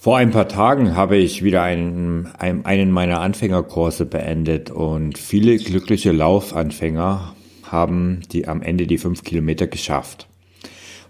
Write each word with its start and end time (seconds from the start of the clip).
Vor 0.00 0.16
ein 0.16 0.30
paar 0.30 0.46
Tagen 0.46 0.94
habe 0.94 1.16
ich 1.16 1.42
wieder 1.42 1.64
einen, 1.64 2.28
einen 2.38 2.92
meiner 2.92 3.20
Anfängerkurse 3.20 4.06
beendet 4.06 4.70
und 4.70 5.18
viele 5.18 5.56
glückliche 5.56 6.12
Laufanfänger 6.12 7.34
haben 7.64 8.20
die 8.30 8.46
am 8.46 8.62
Ende 8.62 8.86
die 8.86 8.98
fünf 8.98 9.24
Kilometer 9.24 9.66
geschafft. 9.66 10.28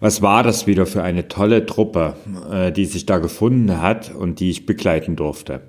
Was 0.01 0.23
war 0.23 0.43
das 0.43 0.67
wieder 0.67 0.87
für 0.87 1.03
eine 1.03 1.29
tolle 1.29 1.67
Truppe, 1.67 2.17
äh, 2.51 2.73
die 2.73 2.87
sich 2.87 3.05
da 3.05 3.19
gefunden 3.19 3.83
hat 3.83 4.15
und 4.15 4.41
die 4.41 4.49
ich 4.49 4.65
begleiten 4.65 5.17
durfte. 5.17 5.61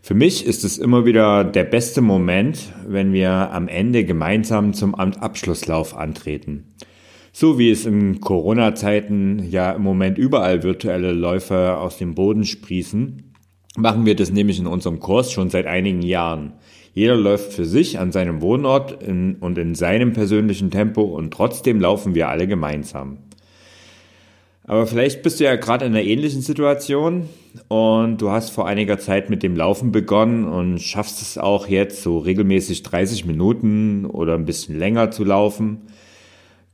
Für 0.00 0.14
mich 0.14 0.46
ist 0.46 0.62
es 0.62 0.78
immer 0.78 1.04
wieder 1.04 1.42
der 1.42 1.64
beste 1.64 2.02
Moment, 2.02 2.72
wenn 2.86 3.12
wir 3.12 3.50
am 3.50 3.66
Ende 3.66 4.04
gemeinsam 4.04 4.74
zum 4.74 4.94
Abschlusslauf 4.94 5.96
antreten. 5.96 6.72
So 7.36 7.58
wie 7.58 7.72
es 7.72 7.84
in 7.84 8.20
Corona-Zeiten 8.20 9.50
ja 9.50 9.72
im 9.72 9.82
Moment 9.82 10.18
überall 10.18 10.62
virtuelle 10.62 11.10
Läufe 11.10 11.78
aus 11.78 11.98
dem 11.98 12.14
Boden 12.14 12.44
sprießen, 12.44 13.34
machen 13.76 14.06
wir 14.06 14.14
das 14.14 14.30
nämlich 14.30 14.60
in 14.60 14.68
unserem 14.68 15.00
Kurs 15.00 15.32
schon 15.32 15.50
seit 15.50 15.66
einigen 15.66 16.02
Jahren. 16.02 16.52
Jeder 16.92 17.16
läuft 17.16 17.52
für 17.52 17.64
sich 17.64 17.98
an 17.98 18.12
seinem 18.12 18.40
Wohnort 18.40 19.02
in, 19.02 19.34
und 19.40 19.58
in 19.58 19.74
seinem 19.74 20.12
persönlichen 20.12 20.70
Tempo 20.70 21.02
und 21.02 21.34
trotzdem 21.34 21.80
laufen 21.80 22.14
wir 22.14 22.28
alle 22.28 22.46
gemeinsam. 22.46 23.18
Aber 24.62 24.86
vielleicht 24.86 25.24
bist 25.24 25.40
du 25.40 25.44
ja 25.44 25.56
gerade 25.56 25.86
in 25.86 25.92
einer 25.92 26.04
ähnlichen 26.04 26.40
Situation 26.40 27.28
und 27.66 28.18
du 28.18 28.30
hast 28.30 28.50
vor 28.50 28.68
einiger 28.68 29.00
Zeit 29.00 29.28
mit 29.28 29.42
dem 29.42 29.56
Laufen 29.56 29.90
begonnen 29.90 30.44
und 30.44 30.78
schaffst 30.80 31.20
es 31.20 31.36
auch 31.36 31.66
jetzt 31.66 32.00
so 32.00 32.18
regelmäßig 32.18 32.84
30 32.84 33.24
Minuten 33.24 34.06
oder 34.06 34.34
ein 34.34 34.44
bisschen 34.44 34.78
länger 34.78 35.10
zu 35.10 35.24
laufen. 35.24 35.88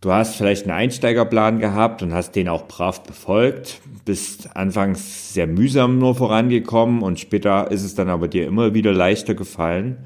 Du 0.00 0.10
hast 0.10 0.36
vielleicht 0.36 0.62
einen 0.62 0.72
Einsteigerplan 0.72 1.58
gehabt 1.58 2.02
und 2.02 2.14
hast 2.14 2.32
den 2.32 2.48
auch 2.48 2.66
brav 2.66 3.02
befolgt, 3.02 3.82
bist 4.06 4.56
anfangs 4.56 5.34
sehr 5.34 5.46
mühsam 5.46 5.98
nur 5.98 6.14
vorangekommen 6.14 7.02
und 7.02 7.20
später 7.20 7.70
ist 7.70 7.84
es 7.84 7.94
dann 7.94 8.08
aber 8.08 8.26
dir 8.26 8.46
immer 8.46 8.72
wieder 8.72 8.94
leichter 8.94 9.34
gefallen. 9.34 9.98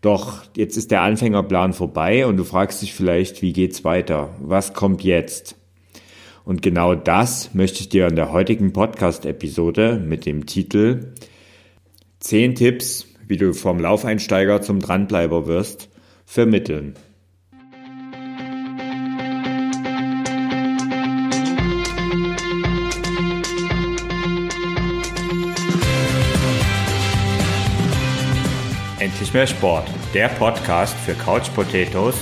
Doch 0.00 0.44
jetzt 0.56 0.78
ist 0.78 0.90
der 0.90 1.02
Anfängerplan 1.02 1.74
vorbei 1.74 2.26
und 2.26 2.38
du 2.38 2.44
fragst 2.44 2.80
dich 2.80 2.94
vielleicht, 2.94 3.42
wie 3.42 3.52
geht's 3.52 3.84
weiter? 3.84 4.30
Was 4.40 4.72
kommt 4.72 5.04
jetzt? 5.04 5.56
Und 6.46 6.62
genau 6.62 6.94
das 6.94 7.52
möchte 7.52 7.80
ich 7.80 7.90
dir 7.90 8.06
in 8.06 8.16
der 8.16 8.32
heutigen 8.32 8.72
Podcast-Episode 8.72 10.02
mit 10.02 10.24
dem 10.24 10.46
Titel 10.46 11.12
10 12.20 12.54
Tipps, 12.54 13.06
wie 13.26 13.36
du 13.36 13.52
vom 13.52 13.80
Laufeinsteiger 13.80 14.62
zum 14.62 14.80
Dranbleiber 14.80 15.46
wirst, 15.46 15.90
vermitteln. 16.24 16.94
Mehr 29.36 29.46
Sport, 29.46 29.86
der 30.14 30.28
Podcast 30.28 30.96
für 30.96 31.12
Couch 31.12 31.52
Potatoes 31.54 32.14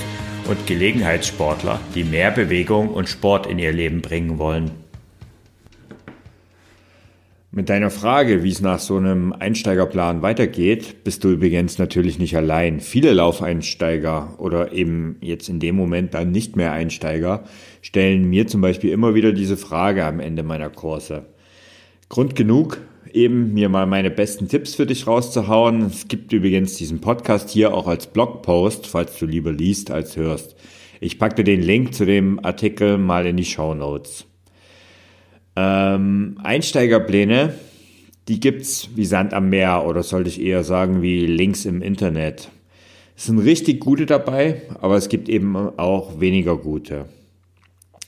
und 0.49 0.67
Gelegenheitssportler, 0.67 1.79
die 1.95 2.03
mehr 2.03 2.29
Bewegung 2.29 2.89
und 2.89 3.07
Sport 3.07 3.47
in 3.47 3.57
ihr 3.57 3.71
Leben 3.71 4.01
bringen 4.01 4.37
wollen. 4.37 4.71
Mit 7.51 7.69
deiner 7.69 7.89
Frage, 7.89 8.43
wie 8.43 8.49
es 8.49 8.59
nach 8.59 8.79
so 8.79 8.97
einem 8.97 9.31
Einsteigerplan 9.31 10.23
weitergeht, 10.23 11.05
bist 11.05 11.23
du 11.23 11.29
übrigens 11.29 11.77
natürlich 11.77 12.19
nicht 12.19 12.35
allein. 12.35 12.81
Viele 12.81 13.13
Laufeinsteiger 13.13 14.35
oder 14.37 14.73
eben 14.73 15.15
jetzt 15.21 15.47
in 15.47 15.61
dem 15.61 15.77
Moment 15.77 16.13
dann 16.15 16.31
nicht 16.31 16.57
mehr 16.57 16.73
Einsteiger 16.73 17.45
stellen 17.81 18.29
mir 18.29 18.45
zum 18.47 18.59
Beispiel 18.59 18.91
immer 18.91 19.15
wieder 19.15 19.31
diese 19.31 19.55
Frage 19.55 20.03
am 20.03 20.19
Ende 20.19 20.43
meiner 20.43 20.69
Kurse. 20.69 21.27
Grund 22.09 22.35
genug, 22.35 22.81
eben 23.15 23.53
mir 23.53 23.69
mal 23.69 23.85
meine 23.85 24.11
besten 24.11 24.47
Tipps 24.47 24.75
für 24.75 24.85
dich 24.85 25.07
rauszuhauen. 25.07 25.83
Es 25.83 26.07
gibt 26.07 26.33
übrigens 26.33 26.75
diesen 26.75 26.99
Podcast 27.01 27.49
hier 27.49 27.73
auch 27.73 27.87
als 27.87 28.07
Blogpost, 28.07 28.87
falls 28.87 29.17
du 29.17 29.25
lieber 29.25 29.51
liest 29.51 29.89
als 29.89 30.17
hörst. 30.17 30.55
Ich 30.99 31.17
packte 31.17 31.43
den 31.43 31.61
Link 31.61 31.93
zu 31.93 32.05
dem 32.05 32.43
Artikel 32.43 32.97
mal 32.97 33.25
in 33.25 33.37
die 33.37 33.45
Show 33.45 33.73
Notes. 33.73 34.25
Ähm, 35.55 36.37
Einsteigerpläne, 36.43 37.55
die 38.27 38.39
gibt's 38.39 38.89
wie 38.95 39.05
Sand 39.05 39.33
am 39.33 39.49
Meer 39.49 39.85
oder 39.85 40.03
sollte 40.03 40.29
ich 40.29 40.41
eher 40.41 40.63
sagen 40.63 41.01
wie 41.01 41.25
Links 41.25 41.65
im 41.65 41.81
Internet. 41.81 42.49
Es 43.15 43.25
sind 43.25 43.39
richtig 43.39 43.79
gute 43.79 44.05
dabei, 44.05 44.63
aber 44.81 44.97
es 44.97 45.07
gibt 45.07 45.29
eben 45.29 45.55
auch 45.55 46.19
weniger 46.19 46.57
gute. 46.57 47.05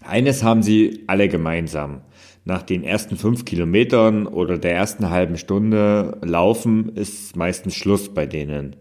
Eines 0.01 0.43
haben 0.43 0.63
sie 0.63 1.03
alle 1.07 1.29
gemeinsam 1.29 2.01
nach 2.47 2.63
den 2.63 2.85
ersten 2.85 3.17
fünf 3.17 3.43
Kilometern 3.43 4.25
oder 4.25 4.57
der 4.57 4.73
ersten 4.73 5.09
halben 5.09 5.37
Stunde 5.37 6.17
laufen 6.23 6.93
ist 6.95 7.35
meistens 7.35 7.75
Schluss 7.75 8.07
bei 8.13 8.25
denen. 8.25 8.77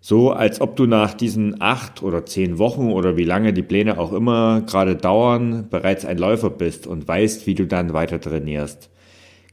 So 0.00 0.32
als 0.32 0.60
ob 0.62 0.74
du 0.76 0.86
nach 0.86 1.12
diesen 1.12 1.60
acht 1.60 2.02
oder 2.02 2.24
zehn 2.24 2.58
Wochen 2.58 2.90
oder 2.90 3.18
wie 3.18 3.24
lange 3.24 3.52
die 3.52 3.62
Pläne 3.62 3.98
auch 3.98 4.12
immer 4.12 4.62
gerade 4.62 4.96
dauern, 4.96 5.66
bereits 5.70 6.06
ein 6.06 6.16
Läufer 6.16 6.48
bist 6.48 6.86
und 6.86 7.06
weißt, 7.06 7.46
wie 7.46 7.54
du 7.54 7.66
dann 7.66 7.92
weiter 7.92 8.18
trainierst. 8.18 8.88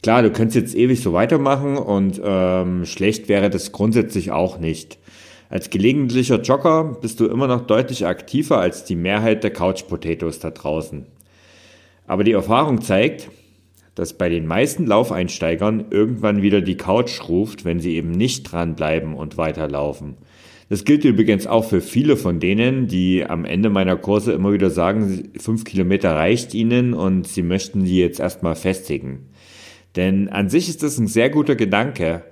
Klar, 0.02 0.24
du 0.24 0.32
könntest 0.32 0.56
jetzt 0.56 0.76
ewig 0.76 1.02
so 1.02 1.12
weitermachen 1.12 1.78
und 1.78 2.22
ähm, 2.24 2.86
schlecht 2.86 3.28
wäre 3.28 3.50
das 3.50 3.74
grundsätzlich 3.74 4.32
auch 4.32 4.60
nicht. 4.60 4.98
Als 5.50 5.70
gelegentlicher 5.70 6.40
Jogger 6.40 6.98
bist 7.02 7.20
du 7.20 7.26
immer 7.26 7.48
noch 7.48 7.68
deutlich 7.68 8.06
aktiver 8.06 8.60
als 8.60 8.86
die 8.86 8.96
Mehrheit 8.96 9.44
der 9.44 9.52
Couch 9.52 9.88
Potatoes 9.90 10.40
da 10.40 10.52
draußen. 10.52 11.19
Aber 12.10 12.24
die 12.24 12.32
Erfahrung 12.32 12.82
zeigt, 12.82 13.30
dass 13.94 14.18
bei 14.18 14.30
den 14.30 14.48
meisten 14.48 14.88
Laufeinsteigern 14.88 15.86
irgendwann 15.92 16.42
wieder 16.42 16.60
die 16.60 16.76
Couch 16.76 17.30
ruft, 17.30 17.66
wenn 17.66 17.80
sie 17.80 17.96
eben 17.96 18.10
nicht 18.10 18.52
dranbleiben 18.52 19.14
und 19.14 19.38
weiterlaufen. 19.38 20.16
Das 20.70 20.86
gilt 20.86 21.06
übrigens 21.06 21.46
auch 21.46 21.66
für 21.66 21.82
viele 21.82 22.18
von 22.18 22.40
denen, 22.40 22.88
die 22.88 23.24
am 23.24 23.46
Ende 23.46 23.70
meiner 23.70 23.96
Kurse 23.96 24.32
immer 24.32 24.52
wieder 24.52 24.72
sagen, 24.72 25.30
fünf 25.38 25.66
Kilometer 25.66 26.16
reicht 26.16 26.56
ihnen 26.56 26.96
und 26.96 27.28
sie 27.28 27.44
möchten 27.44 27.84
die 27.84 28.00
jetzt 28.00 28.20
erstmal 28.20 28.56
festigen. 28.56 29.30
Denn 29.96 30.30
an 30.30 30.50
sich 30.50 30.68
ist 30.68 30.82
das 30.82 30.98
ein 30.98 31.08
sehr 31.08 31.30
guter 31.30 31.56
Gedanke. 31.56 32.24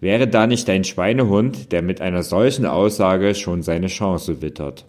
Wäre 0.00 0.28
da 0.28 0.46
nicht 0.46 0.70
ein 0.70 0.84
Schweinehund, 0.84 1.72
der 1.72 1.82
mit 1.82 2.00
einer 2.00 2.22
solchen 2.22 2.64
Aussage 2.64 3.34
schon 3.34 3.60
seine 3.60 3.88
Chance 3.88 4.40
wittert. 4.40 4.86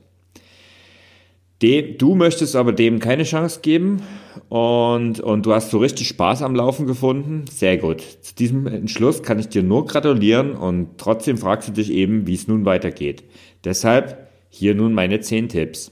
Dem, 1.62 1.97
du 1.97 2.13
möchtest 2.13 2.56
aber 2.56 2.72
dem 2.72 3.00
keine 3.00 3.23
Chance 3.23 3.62
geben 3.63 4.03
und, 4.47 5.19
und 5.19 5.45
du 5.45 5.53
hast 5.53 5.72
so 5.72 5.79
richtig 5.79 6.07
Spaß 6.07 6.44
am 6.44 6.53
Laufen 6.53 6.85
gefunden. 6.85 7.45
Sehr 7.50 7.78
gut. 7.78 8.01
Zu 8.22 8.35
diesem 8.35 8.68
Entschluss 8.68 9.23
kann 9.23 9.40
ich 9.40 9.50
dir 9.50 9.63
nur 9.63 9.88
gratulieren 9.88 10.51
und 10.51 11.00
trotzdem 11.00 11.38
fragst 11.40 11.69
du 11.69 11.73
dich 11.73 11.91
eben, 11.91 12.28
wie 12.28 12.35
es 12.35 12.47
nun 12.47 12.66
weitergeht. 12.66 13.23
Deshalb 13.63 14.28
hier 14.50 14.75
nun 14.75 14.94
meine 14.94 15.19
10 15.19 15.50
Tipps. 15.50 15.91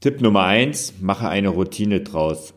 Tipp 0.00 0.20
Nummer 0.22 0.44
1, 0.44 0.94
mache 1.00 1.28
eine 1.28 1.48
Routine 1.48 2.00
draus. 2.00 2.54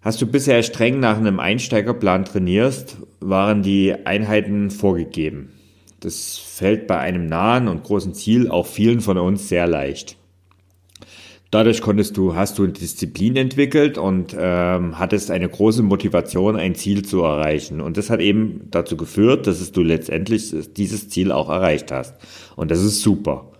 Hast 0.00 0.22
du 0.22 0.26
bisher 0.26 0.62
streng 0.62 0.98
nach 1.00 1.18
einem 1.18 1.40
Einsteigerplan 1.40 2.24
trainierst, 2.24 2.98
waren 3.20 3.62
die 3.62 3.94
Einheiten 4.06 4.70
vorgegeben. 4.70 5.53
Das 6.04 6.36
fällt 6.36 6.86
bei 6.86 6.98
einem 6.98 7.26
nahen 7.26 7.66
und 7.66 7.82
großen 7.82 8.12
Ziel 8.12 8.50
auch 8.50 8.66
vielen 8.66 9.00
von 9.00 9.16
uns 9.16 9.48
sehr 9.48 9.66
leicht. 9.66 10.16
Dadurch 11.50 11.80
konntest 11.80 12.16
du, 12.16 12.34
hast 12.34 12.58
du 12.58 12.66
Disziplin 12.66 13.36
entwickelt 13.36 13.96
und 13.96 14.36
ähm, 14.36 14.98
hattest 14.98 15.30
eine 15.30 15.48
große 15.48 15.82
Motivation, 15.82 16.56
ein 16.56 16.74
Ziel 16.74 17.04
zu 17.04 17.22
erreichen. 17.22 17.80
Und 17.80 17.96
das 17.96 18.10
hat 18.10 18.20
eben 18.20 18.68
dazu 18.70 18.96
geführt, 18.96 19.46
dass 19.46 19.70
du 19.70 19.82
letztendlich 19.82 20.52
dieses 20.76 21.08
Ziel 21.08 21.32
auch 21.32 21.48
erreicht 21.48 21.90
hast. 21.90 22.16
Und 22.56 22.70
das 22.70 22.82
ist 22.82 23.02
super. 23.02 23.52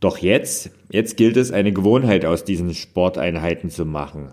Doch 0.00 0.18
jetzt, 0.18 0.70
jetzt 0.90 1.16
gilt 1.16 1.36
es, 1.36 1.50
eine 1.52 1.72
Gewohnheit 1.72 2.24
aus 2.24 2.44
diesen 2.44 2.74
Sporteinheiten 2.74 3.70
zu 3.70 3.86
machen. 3.86 4.32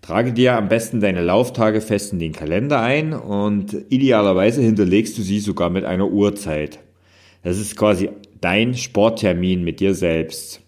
Trage 0.00 0.32
dir 0.32 0.56
am 0.56 0.68
besten 0.68 1.00
deine 1.00 1.22
Lauftage 1.22 1.80
fest 1.80 2.12
in 2.14 2.18
den 2.18 2.32
Kalender 2.32 2.80
ein 2.80 3.12
und 3.12 3.76
idealerweise 3.90 4.62
hinterlegst 4.62 5.18
du 5.18 5.22
sie 5.22 5.40
sogar 5.40 5.68
mit 5.68 5.84
einer 5.84 6.08
Uhrzeit. 6.08 6.78
Das 7.42 7.58
ist 7.58 7.76
quasi 7.76 8.10
dein 8.40 8.74
Sporttermin 8.74 9.64
mit 9.64 9.80
dir 9.80 9.94
selbst. 9.94 10.62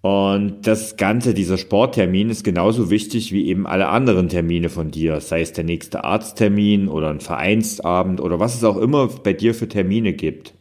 Und 0.00 0.66
das 0.68 0.96
Ganze, 0.96 1.34
dieser 1.34 1.58
Sporttermin 1.58 2.30
ist 2.30 2.44
genauso 2.44 2.90
wichtig 2.90 3.32
wie 3.32 3.46
eben 3.48 3.66
alle 3.66 3.88
anderen 3.88 4.28
Termine 4.28 4.68
von 4.68 4.92
dir, 4.92 5.20
sei 5.20 5.40
es 5.40 5.52
der 5.52 5.64
nächste 5.64 6.04
Arzttermin 6.04 6.86
oder 6.86 7.10
ein 7.10 7.18
Vereinsabend 7.18 8.20
oder 8.20 8.38
was 8.38 8.54
es 8.54 8.62
auch 8.62 8.76
immer 8.76 9.08
bei 9.08 9.32
dir 9.32 9.52
für 9.52 9.68
Termine 9.68 10.12
gibt. 10.12 10.54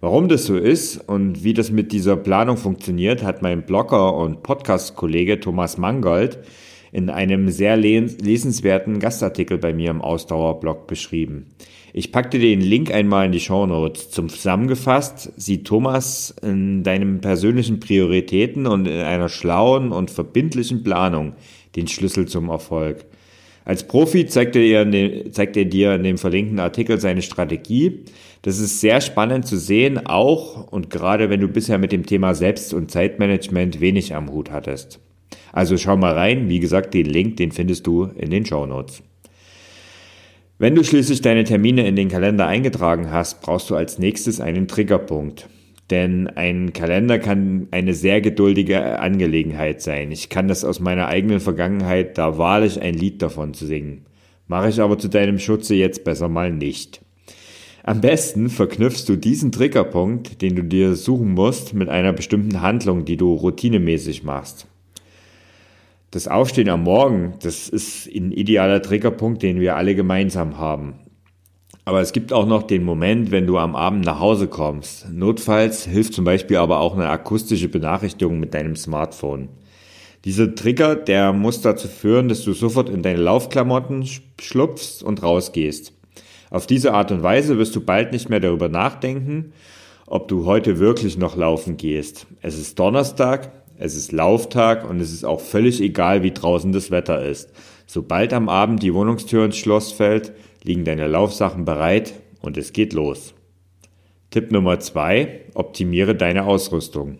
Warum 0.00 0.28
das 0.28 0.46
so 0.46 0.56
ist 0.56 0.96
und 1.08 1.42
wie 1.42 1.54
das 1.54 1.72
mit 1.72 1.90
dieser 1.90 2.16
Planung 2.16 2.56
funktioniert, 2.56 3.24
hat 3.24 3.42
mein 3.42 3.66
Blogger 3.66 4.14
und 4.14 4.44
Podcast-Kollege 4.44 5.40
Thomas 5.40 5.76
Mangold 5.76 6.38
in 6.92 7.10
einem 7.10 7.48
sehr 7.48 7.76
lesenswerten 7.76 9.00
Gastartikel 9.00 9.58
bei 9.58 9.72
mir 9.72 9.90
im 9.90 10.00
Ausdauerblog 10.00 10.86
beschrieben. 10.86 11.46
Ich 11.92 12.12
packte 12.12 12.38
den 12.38 12.60
Link 12.60 12.92
einmal 12.92 13.26
in 13.26 13.32
die 13.32 13.40
Show 13.40 13.66
Notes. 13.66 14.10
Zum 14.10 14.28
Zusammengefasst 14.28 15.32
sieht 15.36 15.66
Thomas 15.66 16.34
in 16.42 16.82
deinen 16.82 17.20
persönlichen 17.20 17.80
Prioritäten 17.80 18.66
und 18.66 18.86
in 18.86 19.00
einer 19.00 19.28
schlauen 19.28 19.92
und 19.92 20.10
verbindlichen 20.10 20.82
Planung 20.82 21.34
den 21.76 21.88
Schlüssel 21.88 22.26
zum 22.26 22.50
Erfolg. 22.50 23.06
Als 23.64 23.86
Profi 23.86 24.26
zeigt 24.26 24.56
er, 24.56 24.84
den, 24.84 25.32
zeigt 25.32 25.56
er 25.56 25.66
dir 25.66 25.94
in 25.94 26.02
dem 26.02 26.18
verlinkten 26.18 26.58
Artikel 26.58 26.98
seine 27.00 27.20
Strategie. 27.20 28.04
Das 28.42 28.58
ist 28.58 28.80
sehr 28.80 29.00
spannend 29.00 29.46
zu 29.46 29.58
sehen, 29.58 30.06
auch 30.06 30.72
und 30.72 30.88
gerade 30.88 31.28
wenn 31.28 31.40
du 31.40 31.48
bisher 31.48 31.78
mit 31.78 31.92
dem 31.92 32.06
Thema 32.06 32.34
Selbst- 32.34 32.72
und 32.72 32.90
Zeitmanagement 32.90 33.80
wenig 33.80 34.14
am 34.14 34.30
Hut 34.30 34.50
hattest. 34.50 35.00
Also 35.52 35.76
schau 35.76 35.96
mal 35.96 36.14
rein. 36.14 36.48
Wie 36.48 36.60
gesagt, 36.60 36.94
den 36.94 37.06
Link, 37.06 37.36
den 37.36 37.52
findest 37.52 37.86
du 37.86 38.04
in 38.04 38.30
den 38.30 38.46
Show 38.46 38.64
Notes. 38.64 39.02
Wenn 40.60 40.74
du 40.74 40.82
schließlich 40.82 41.20
deine 41.20 41.44
Termine 41.44 41.86
in 41.86 41.94
den 41.94 42.08
Kalender 42.08 42.48
eingetragen 42.48 43.12
hast, 43.12 43.42
brauchst 43.42 43.70
du 43.70 43.76
als 43.76 44.00
nächstes 44.00 44.40
einen 44.40 44.66
Triggerpunkt. 44.66 45.48
Denn 45.88 46.26
ein 46.26 46.72
Kalender 46.72 47.20
kann 47.20 47.68
eine 47.70 47.94
sehr 47.94 48.20
geduldige 48.20 48.98
Angelegenheit 48.98 49.80
sein. 49.80 50.10
Ich 50.10 50.30
kann 50.30 50.48
das 50.48 50.64
aus 50.64 50.80
meiner 50.80 51.06
eigenen 51.06 51.38
Vergangenheit 51.38 52.18
da 52.18 52.38
wahrlich 52.38 52.82
ein 52.82 52.94
Lied 52.94 53.22
davon 53.22 53.54
zu 53.54 53.66
singen. 53.66 54.06
Mache 54.48 54.70
ich 54.70 54.80
aber 54.80 54.98
zu 54.98 55.06
deinem 55.06 55.38
Schutze 55.38 55.76
jetzt 55.76 56.02
besser 56.02 56.28
mal 56.28 56.52
nicht. 56.52 57.02
Am 57.84 58.00
besten 58.00 58.50
verknüpfst 58.50 59.04
du 59.08 59.14
diesen 59.14 59.52
Triggerpunkt, 59.52 60.42
den 60.42 60.56
du 60.56 60.64
dir 60.64 60.96
suchen 60.96 61.34
musst, 61.34 61.72
mit 61.72 61.88
einer 61.88 62.12
bestimmten 62.12 62.62
Handlung, 62.62 63.04
die 63.04 63.16
du 63.16 63.32
routinemäßig 63.32 64.24
machst. 64.24 64.66
Das 66.10 66.26
Aufstehen 66.26 66.70
am 66.70 66.84
Morgen, 66.84 67.34
das 67.42 67.68
ist 67.68 68.06
ein 68.06 68.32
idealer 68.32 68.80
Triggerpunkt, 68.80 69.42
den 69.42 69.60
wir 69.60 69.76
alle 69.76 69.94
gemeinsam 69.94 70.56
haben. 70.56 70.94
Aber 71.84 72.00
es 72.00 72.12
gibt 72.12 72.32
auch 72.32 72.46
noch 72.46 72.62
den 72.62 72.82
Moment, 72.82 73.30
wenn 73.30 73.46
du 73.46 73.58
am 73.58 73.76
Abend 73.76 74.06
nach 74.06 74.18
Hause 74.18 74.48
kommst. 74.48 75.10
Notfalls 75.12 75.84
hilft 75.84 76.14
zum 76.14 76.24
Beispiel 76.24 76.56
aber 76.56 76.80
auch 76.80 76.94
eine 76.94 77.10
akustische 77.10 77.68
Benachrichtigung 77.68 78.40
mit 78.40 78.54
deinem 78.54 78.74
Smartphone. 78.74 79.50
Dieser 80.24 80.54
Trigger, 80.54 80.96
der 80.96 81.34
muss 81.34 81.60
dazu 81.60 81.88
führen, 81.88 82.28
dass 82.28 82.42
du 82.42 82.54
sofort 82.54 82.88
in 82.88 83.02
deine 83.02 83.20
Laufklamotten 83.20 84.08
schlupfst 84.40 85.02
und 85.02 85.22
rausgehst. 85.22 85.92
Auf 86.50 86.66
diese 86.66 86.94
Art 86.94 87.12
und 87.12 87.22
Weise 87.22 87.58
wirst 87.58 87.76
du 87.76 87.82
bald 87.82 88.12
nicht 88.12 88.30
mehr 88.30 88.40
darüber 88.40 88.70
nachdenken, 88.70 89.52
ob 90.06 90.28
du 90.28 90.46
heute 90.46 90.78
wirklich 90.78 91.18
noch 91.18 91.36
laufen 91.36 91.76
gehst. 91.76 92.26
Es 92.40 92.58
ist 92.58 92.78
Donnerstag, 92.78 93.52
es 93.78 93.94
ist 93.94 94.12
Lauftag 94.12 94.88
und 94.88 95.00
es 95.00 95.12
ist 95.12 95.24
auch 95.24 95.40
völlig 95.40 95.80
egal, 95.80 96.22
wie 96.22 96.32
draußen 96.32 96.72
das 96.72 96.90
Wetter 96.90 97.24
ist. 97.24 97.50
Sobald 97.86 98.32
am 98.32 98.48
Abend 98.48 98.82
die 98.82 98.92
Wohnungstür 98.92 99.44
ins 99.44 99.56
Schloss 99.56 99.92
fällt, 99.92 100.32
liegen 100.64 100.84
deine 100.84 101.06
Laufsachen 101.06 101.64
bereit 101.64 102.14
und 102.40 102.56
es 102.56 102.72
geht 102.72 102.92
los. 102.92 103.34
Tipp 104.30 104.50
Nummer 104.50 104.80
zwei: 104.80 105.42
Optimiere 105.54 106.14
deine 106.14 106.44
Ausrüstung. 106.44 107.18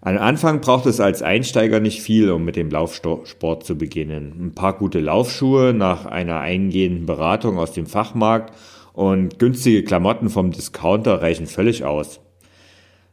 Am 0.00 0.16
Anfang 0.16 0.60
braucht 0.60 0.86
es 0.86 1.00
als 1.00 1.22
Einsteiger 1.22 1.80
nicht 1.80 2.00
viel, 2.00 2.30
um 2.30 2.44
mit 2.44 2.54
dem 2.54 2.70
Laufsport 2.70 3.64
zu 3.64 3.76
beginnen. 3.76 4.32
Ein 4.40 4.54
paar 4.54 4.78
gute 4.78 5.00
Laufschuhe 5.00 5.74
nach 5.74 6.06
einer 6.06 6.38
eingehenden 6.38 7.04
Beratung 7.04 7.58
aus 7.58 7.72
dem 7.72 7.86
Fachmarkt 7.86 8.54
und 8.92 9.40
günstige 9.40 9.82
Klamotten 9.82 10.30
vom 10.30 10.52
Discounter 10.52 11.20
reichen 11.20 11.46
völlig 11.46 11.84
aus. 11.84 12.20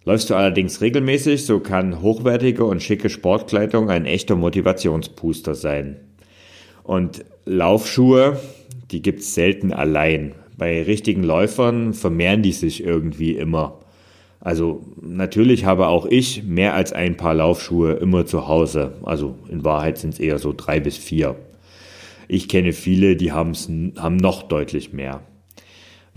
Läufst 0.06 0.30
du 0.30 0.36
allerdings 0.36 0.82
regelmäßig, 0.82 1.46
so 1.46 1.60
kann 1.60 2.02
hochwertige 2.02 2.64
und 2.64 2.84
schicke 2.84 3.10
Sportkleidung 3.10 3.90
ein 3.90 4.06
echter 4.06 4.36
Motivationsbooster 4.36 5.56
sein. 5.56 5.98
Und 6.84 7.26
Laufschuhe, 7.46 8.40
die 8.92 9.02
gibt's 9.02 9.34
selten 9.34 9.74
allein. 9.74 10.36
Bei 10.58 10.84
richtigen 10.84 11.24
Läufern 11.24 11.96
vermehren 11.96 12.44
die 12.44 12.52
sich 12.52 12.84
irgendwie 12.84 13.32
immer. 13.32 13.80
Also 14.40 14.86
natürlich 15.02 15.66
habe 15.66 15.88
auch 15.88 16.06
ich 16.06 16.44
mehr 16.44 16.76
als 16.76 16.94
ein 16.94 17.18
paar 17.18 17.34
Laufschuhe 17.34 17.94
immer 17.94 18.28
zu 18.28 18.48
Hause. 18.48 18.94
Also 19.04 19.36
in 19.50 19.66
Wahrheit 19.66 19.98
sind 19.98 20.14
es 20.14 20.20
eher 20.20 20.38
so 20.38 20.54
drei 20.56 20.80
bis 20.80 20.98
vier. 20.98 21.36
Ich 22.28 22.48
kenne 22.48 22.74
viele, 22.74 23.16
die 23.16 23.32
haben's, 23.32 23.68
haben 23.98 24.18
noch 24.18 24.44
deutlich 24.44 24.94
mehr. 24.94 25.22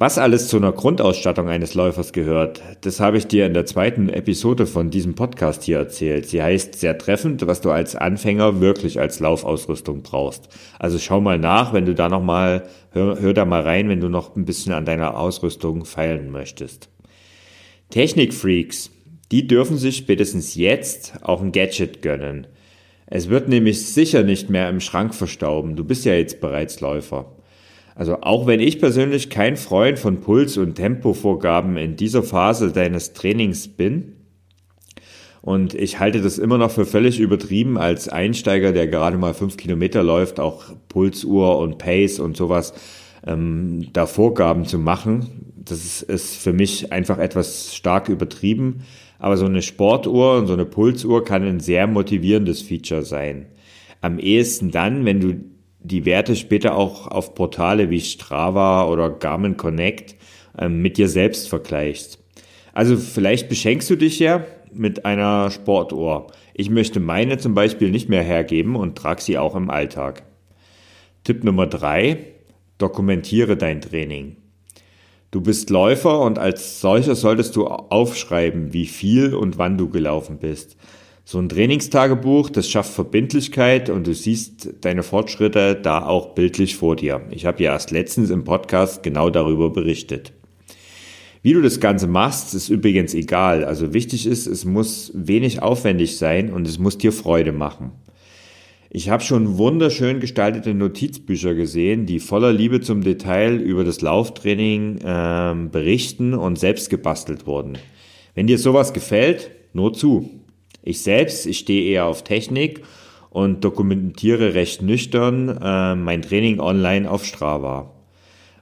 Was 0.00 0.16
alles 0.16 0.46
zu 0.46 0.58
einer 0.58 0.70
Grundausstattung 0.70 1.48
eines 1.48 1.74
Läufers 1.74 2.12
gehört, 2.12 2.62
das 2.82 3.00
habe 3.00 3.18
ich 3.18 3.26
dir 3.26 3.46
in 3.46 3.52
der 3.52 3.66
zweiten 3.66 4.08
Episode 4.08 4.68
von 4.68 4.90
diesem 4.90 5.16
Podcast 5.16 5.64
hier 5.64 5.78
erzählt. 5.78 6.26
Sie 6.26 6.40
heißt 6.40 6.78
sehr 6.78 6.96
treffend, 6.98 7.44
was 7.48 7.62
du 7.62 7.72
als 7.72 7.96
Anfänger 7.96 8.60
wirklich 8.60 9.00
als 9.00 9.18
Laufausrüstung 9.18 10.02
brauchst. 10.02 10.50
Also 10.78 11.00
schau 11.00 11.20
mal 11.20 11.40
nach, 11.40 11.72
wenn 11.72 11.84
du 11.84 11.96
da 11.96 12.08
noch 12.08 12.22
mal, 12.22 12.68
hör, 12.92 13.20
hör 13.20 13.34
da 13.34 13.44
mal 13.44 13.62
rein, 13.62 13.88
wenn 13.88 13.98
du 13.98 14.08
noch 14.08 14.36
ein 14.36 14.44
bisschen 14.44 14.72
an 14.72 14.84
deiner 14.84 15.18
Ausrüstung 15.18 15.84
feilen 15.84 16.30
möchtest. 16.30 16.90
Technikfreaks, 17.90 18.92
die 19.32 19.48
dürfen 19.48 19.78
sich 19.78 19.96
spätestens 19.96 20.54
jetzt 20.54 21.14
auch 21.22 21.42
ein 21.42 21.50
Gadget 21.50 22.02
gönnen. 22.02 22.46
Es 23.06 23.30
wird 23.30 23.48
nämlich 23.48 23.84
sicher 23.84 24.22
nicht 24.22 24.48
mehr 24.48 24.68
im 24.68 24.78
Schrank 24.78 25.12
verstauben. 25.12 25.74
Du 25.74 25.82
bist 25.82 26.04
ja 26.04 26.14
jetzt 26.14 26.40
bereits 26.40 26.80
Läufer. 26.80 27.32
Also 27.98 28.18
auch 28.20 28.46
wenn 28.46 28.60
ich 28.60 28.78
persönlich 28.78 29.28
kein 29.28 29.56
Freund 29.56 29.98
von 29.98 30.20
Puls- 30.20 30.56
und 30.56 30.76
Tempovorgaben 30.76 31.76
in 31.76 31.96
dieser 31.96 32.22
Phase 32.22 32.70
deines 32.70 33.12
Trainings 33.12 33.66
bin, 33.66 34.12
und 35.40 35.74
ich 35.74 35.98
halte 35.98 36.20
das 36.20 36.38
immer 36.38 36.58
noch 36.58 36.70
für 36.70 36.84
völlig 36.84 37.18
übertrieben 37.18 37.76
als 37.78 38.08
Einsteiger, 38.08 38.72
der 38.72 38.86
gerade 38.86 39.18
mal 39.18 39.34
fünf 39.34 39.56
Kilometer 39.56 40.02
läuft, 40.02 40.38
auch 40.40 40.66
Pulsuhr 40.88 41.58
und 41.58 41.78
Pace 41.78 42.20
und 42.20 42.36
sowas 42.36 42.74
ähm, 43.26 43.88
da 43.92 44.06
Vorgaben 44.06 44.66
zu 44.66 44.78
machen. 44.78 45.54
Das 45.56 45.78
ist, 45.78 46.02
ist 46.02 46.36
für 46.36 46.52
mich 46.52 46.92
einfach 46.92 47.18
etwas 47.18 47.74
stark 47.74 48.08
übertrieben. 48.08 48.82
Aber 49.18 49.36
so 49.36 49.46
eine 49.46 49.62
Sportuhr 49.62 50.36
und 50.36 50.46
so 50.46 50.52
eine 50.52 50.66
Pulsuhr 50.66 51.24
kann 51.24 51.42
ein 51.44 51.60
sehr 51.60 51.86
motivierendes 51.86 52.62
Feature 52.62 53.02
sein. 53.02 53.46
Am 54.00 54.18
ehesten 54.18 54.70
dann, 54.70 55.04
wenn 55.04 55.20
du 55.20 55.34
die 55.80 56.04
Werte 56.04 56.36
später 56.36 56.76
auch 56.76 57.06
auf 57.06 57.34
Portale 57.34 57.90
wie 57.90 58.00
Strava 58.00 58.86
oder 58.86 59.10
Garmin 59.10 59.56
Connect 59.56 60.16
ähm, 60.58 60.82
mit 60.82 60.98
dir 60.98 61.08
selbst 61.08 61.48
vergleichst. 61.48 62.18
Also 62.72 62.96
vielleicht 62.96 63.48
beschenkst 63.48 63.88
du 63.90 63.96
dich 63.96 64.18
ja 64.18 64.44
mit 64.72 65.04
einer 65.04 65.50
Sportuhr. 65.50 66.28
Ich 66.54 66.70
möchte 66.70 67.00
meine 67.00 67.38
zum 67.38 67.54
Beispiel 67.54 67.90
nicht 67.90 68.08
mehr 68.08 68.22
hergeben 68.22 68.76
und 68.76 68.96
trage 68.96 69.22
sie 69.22 69.38
auch 69.38 69.54
im 69.54 69.70
Alltag. 69.70 70.24
Tipp 71.24 71.44
Nummer 71.44 71.66
drei: 71.66 72.18
Dokumentiere 72.78 73.56
dein 73.56 73.80
Training. 73.80 74.36
Du 75.30 75.42
bist 75.42 75.68
Läufer 75.68 76.20
und 76.20 76.38
als 76.38 76.80
solcher 76.80 77.14
solltest 77.14 77.54
du 77.54 77.66
aufschreiben, 77.66 78.72
wie 78.72 78.86
viel 78.86 79.34
und 79.34 79.58
wann 79.58 79.76
du 79.76 79.90
gelaufen 79.90 80.38
bist. 80.38 80.76
So 81.30 81.38
ein 81.38 81.50
Trainingstagebuch, 81.50 82.48
das 82.48 82.70
schafft 82.70 82.94
Verbindlichkeit 82.94 83.90
und 83.90 84.06
du 84.06 84.14
siehst 84.14 84.70
deine 84.80 85.02
Fortschritte 85.02 85.74
da 85.74 86.06
auch 86.06 86.28
bildlich 86.28 86.76
vor 86.76 86.96
dir. 86.96 87.20
Ich 87.30 87.44
habe 87.44 87.62
ja 87.62 87.72
erst 87.74 87.90
letztens 87.90 88.30
im 88.30 88.44
Podcast 88.44 89.02
genau 89.02 89.28
darüber 89.28 89.68
berichtet. 89.68 90.32
Wie 91.42 91.52
du 91.52 91.60
das 91.60 91.80
Ganze 91.80 92.06
machst, 92.06 92.54
ist 92.54 92.70
übrigens 92.70 93.12
egal. 93.12 93.66
Also 93.66 93.92
wichtig 93.92 94.24
ist, 94.24 94.46
es 94.46 94.64
muss 94.64 95.12
wenig 95.14 95.60
aufwendig 95.60 96.16
sein 96.16 96.50
und 96.50 96.66
es 96.66 96.78
muss 96.78 96.96
dir 96.96 97.12
Freude 97.12 97.52
machen. 97.52 97.92
Ich 98.88 99.10
habe 99.10 99.22
schon 99.22 99.58
wunderschön 99.58 100.20
gestaltete 100.20 100.72
Notizbücher 100.72 101.54
gesehen, 101.54 102.06
die 102.06 102.20
voller 102.20 102.54
Liebe 102.54 102.80
zum 102.80 103.02
Detail 103.02 103.56
über 103.56 103.84
das 103.84 104.00
Lauftraining 104.00 104.96
äh, 105.02 105.54
berichten 105.70 106.32
und 106.32 106.58
selbst 106.58 106.88
gebastelt 106.88 107.46
wurden. 107.46 107.76
Wenn 108.34 108.46
dir 108.46 108.56
sowas 108.56 108.94
gefällt, 108.94 109.50
nur 109.74 109.92
zu. 109.92 110.30
Ich 110.82 111.02
selbst, 111.02 111.46
ich 111.46 111.58
stehe 111.58 111.90
eher 111.90 112.06
auf 112.06 112.24
Technik 112.24 112.82
und 113.30 113.62
dokumentiere 113.64 114.54
recht 114.54 114.82
nüchtern 114.82 115.48
äh, 115.48 115.94
mein 115.94 116.22
Training 116.22 116.60
online 116.60 117.10
auf 117.10 117.24
Strava. 117.24 117.92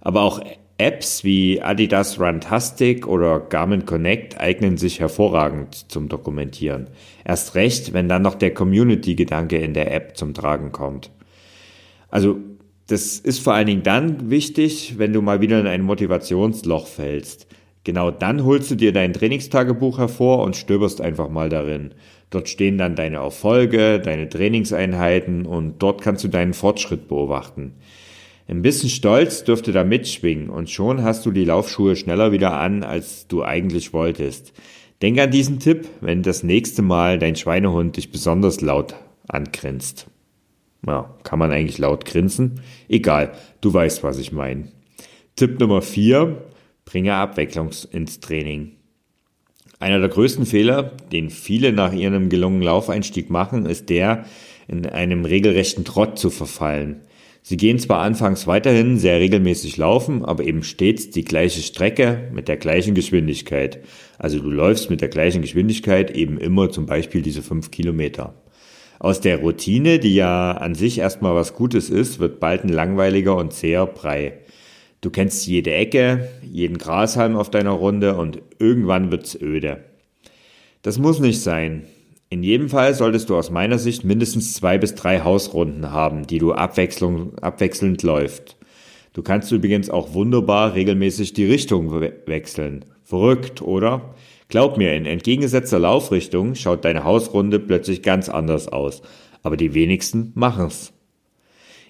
Aber 0.01 0.23
auch 0.23 0.41
Apps 0.79 1.25
wie 1.25 1.63
Adidas 1.63 2.21
Runtastic 2.21 3.07
oder 3.07 3.41
Garmin 3.41 3.87
Connect 3.87 4.39
eignen 4.39 4.77
sich 4.77 5.01
hervorragend 5.01 5.91
zum 5.91 6.09
Dokumentieren. 6.09 6.91
Erst 7.25 7.55
recht, 7.55 7.95
wenn 7.95 8.09
dann 8.09 8.23
noch 8.23 8.35
der 8.35 8.53
Community-Gedanke 8.53 9.57
in 9.57 9.73
der 9.73 9.95
App 9.95 10.19
zum 10.19 10.35
Tragen 10.35 10.73
kommt. 10.73 11.11
Also, 12.11 12.37
das 12.89 13.19
ist 13.19 13.41
vor 13.41 13.55
allen 13.55 13.67
Dingen 13.67 13.83
dann 13.83 14.31
wichtig, 14.31 14.95
wenn 14.99 15.13
du 15.13 15.23
mal 15.23 15.41
wieder 15.41 15.59
in 15.59 15.67
ein 15.67 15.83
Motivationsloch 15.83 16.87
fällst. 16.87 17.49
Genau 17.87 18.11
dann 18.11 18.45
holst 18.45 18.73
du 18.73 18.75
dir 18.75 18.93
dein 18.93 19.13
Trainingstagebuch 19.13 19.99
hervor 19.99 20.43
und 20.43 20.57
stöberst 20.57 21.01
einfach 21.01 21.29
mal 21.29 21.49
darin. 21.49 21.95
Dort 22.31 22.49
stehen 22.49 22.79
dann 22.79 22.97
deine 22.97 23.19
Erfolge, 23.19 24.01
deine 24.01 24.29
Trainingseinheiten 24.29 25.47
und 25.47 25.81
dort 25.81 26.03
kannst 26.03 26.25
du 26.25 26.29
deinen 26.29 26.53
Fortschritt 26.53 27.07
beobachten. 27.07 27.75
Ein 28.49 28.61
bisschen 28.61 28.89
Stolz 28.89 29.45
dürfte 29.45 29.71
da 29.71 29.85
mitschwingen 29.85 30.51
und 30.51 30.69
schon 30.69 31.05
hast 31.05 31.27
du 31.27 31.31
die 31.31 31.45
Laufschuhe 31.45 31.95
schneller 31.95 32.33
wieder 32.33 32.55
an, 32.55 32.83
als 32.83 33.29
du 33.29 33.45
eigentlich 33.45 33.93
wolltest. 33.93 34.53
Denk 35.01 35.21
an 35.21 35.31
diesen 35.31 35.61
Tipp, 35.61 35.87
wenn 36.01 36.25
das 36.25 36.43
nächste 36.43 36.83
Mal 36.83 37.21
dein 37.21 37.37
Schweinehund 37.37 37.97
dich 37.97 38.11
besonders 38.11 38.63
laut 38.63 38.97
angrinst. 39.29 40.09
Ja, 40.85 41.15
kann 41.23 41.39
man 41.39 41.53
eigentlich 41.53 41.79
laut 41.79 42.05
grinsen? 42.05 42.63
Egal, 42.89 43.31
du 43.61 43.73
weißt, 43.73 44.03
was 44.03 44.19
ich 44.19 44.33
meine. 44.33 44.73
Tipp 45.37 45.61
Nummer 45.61 45.83
4, 45.83 46.37
bringe 46.87 47.15
Abwechslung 47.15 47.71
ins 47.93 48.21
Training. 48.21 48.73
Einer 49.79 50.01
der 50.01 50.09
größten 50.09 50.47
Fehler, 50.47 50.85
den 51.13 51.29
viele 51.29 51.73
nach 51.73 51.93
ihrem 51.93 52.31
gelungenen 52.31 52.63
Laufeinstieg 52.63 53.29
machen, 53.29 53.67
ist 53.67 53.91
der, 53.91 54.25
in 54.69 54.87
einem 54.87 55.27
regelrechten 55.27 55.85
Trott 55.85 56.19
zu 56.19 56.31
verfallen. 56.31 57.03
Sie 57.43 57.57
gehen 57.57 57.79
zwar 57.79 58.01
anfangs 58.01 58.47
weiterhin 58.47 58.99
sehr 58.99 59.21
regelmäßig 59.21 59.77
laufen, 59.77 60.25
aber 60.25 60.45
eben 60.45 60.63
stets 60.63 61.11
die 61.11 61.25
gleiche 61.25 61.61
Strecke 61.61 62.29
mit 62.33 62.49
der 62.49 62.57
gleichen 62.57 62.95
Geschwindigkeit. 62.95 63.81
Also 64.19 64.41
du 64.41 64.51
läufst 64.51 64.89
mit 64.89 65.01
der 65.01 65.09
gleichen 65.09 65.43
Geschwindigkeit 65.43 66.11
eben 66.11 66.39
immer 66.39 66.71
zum 66.71 66.87
Beispiel 66.87 67.23
diese 67.23 67.43
fünf 67.43 67.71
Kilometer. 67.71 68.35
Aus 68.99 69.21
der 69.21 69.39
Routine, 69.39 69.99
die 69.99 70.15
ja 70.15 70.53
an 70.53 70.75
sich 70.75 70.99
erstmal 70.99 71.35
was 71.35 71.55
Gutes 71.55 71.91
ist, 71.91 72.19
wird 72.19 72.41
bald 72.41 72.65
ein 72.65 72.71
langweiliger 72.71 73.37
und 73.37 73.53
zäher 73.53 73.87
Brei. 73.87 74.39
Du 75.07 75.13
kennst 75.13 75.47
jede 75.47 75.73
Ecke, 75.73 76.31
jeden 76.43 76.79
Grashalm 76.79 77.37
auf 77.37 77.49
deiner 77.49 77.71
Runde 77.71 78.17
und 78.17 78.43
irgendwann 78.59 79.13
wird's 79.13 79.41
öde. 79.41 79.85
Das 80.83 80.99
muss 80.99 81.21
nicht 81.21 81.41
sein. 81.41 81.85
In 82.29 82.43
jedem 82.43 82.69
Fall 82.69 82.93
solltest 82.93 83.31
du 83.31 83.37
aus 83.37 83.53
meiner 83.53 83.79
Sicht 83.79 84.03
mindestens 84.03 84.55
zwei 84.55 84.79
bis 84.79 84.97
drei 84.97 85.21
Hausrunden 85.21 85.93
haben, 85.93 86.27
die 86.27 86.39
du 86.39 86.55
abwechselnd 86.55 88.03
läuft. 88.03 88.57
Du 89.13 89.23
kannst 89.23 89.53
übrigens 89.53 89.91
auch 89.91 90.13
wunderbar 90.13 90.75
regelmäßig 90.75 91.35
die 91.35 91.47
Richtung 91.47 91.93
we 91.93 92.13
wechseln. 92.27 92.85
Verrückt, 93.05 93.63
oder? 93.63 94.17
Glaub 94.49 94.77
mir, 94.77 94.97
in 94.97 95.07
entgegengesetzter 95.07 95.79
Laufrichtung 95.79 96.57
schaut 96.57 96.85
deine 96.85 97.05
Hausrunde 97.05 97.61
plötzlich 97.61 98.03
ganz 98.03 98.29
anders 98.29 98.67
aus. 98.67 99.03
Aber 99.45 99.57
die 99.57 99.73
wenigsten 99.73 100.33
machen's. 100.35 100.96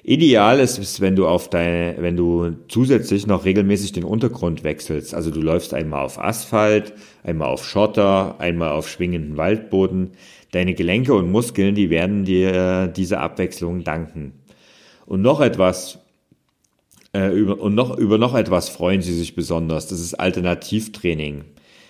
Ideal 0.08 0.60
ist 0.60 0.78
es, 0.78 1.00
wenn 1.00 1.16
du 1.16 1.26
auf 1.26 1.50
deine, 1.50 1.96
wenn 1.98 2.16
du 2.16 2.52
zusätzlich 2.68 3.26
noch 3.26 3.44
regelmäßig 3.44 3.90
den 3.90 4.04
Untergrund 4.04 4.62
wechselst. 4.62 5.12
Also 5.14 5.32
du 5.32 5.40
läufst 5.40 5.75
einmal 5.75 6.04
auf 6.04 6.22
Asphalt, 6.22 6.92
einmal 7.25 7.48
auf 7.48 7.66
Schotter, 7.66 8.36
einmal 8.38 8.70
auf 8.70 8.88
schwingenden 8.88 9.36
Waldboden. 9.36 10.12
Deine 10.52 10.75
Gelenke 10.75 11.12
und 11.12 11.32
Muskeln, 11.32 11.75
die 11.75 11.90
werden 11.90 12.25
dir 12.25 12.86
diese 12.86 13.18
Abwechslung 13.18 13.82
danken. 13.82 14.34
Und 15.06 15.22
noch 15.22 15.40
etwas, 15.40 15.98
äh, 17.12 17.32
über, 17.32 17.60
und 17.60 17.75
noch, 17.75 17.98
über 17.98 18.16
noch 18.16 18.36
etwas 18.36 18.68
freuen 18.68 19.02
sie 19.02 19.14
sich 19.14 19.34
besonders. 19.34 19.88
Das 19.88 19.98
ist 19.98 20.14
Alternativtraining. 20.14 21.42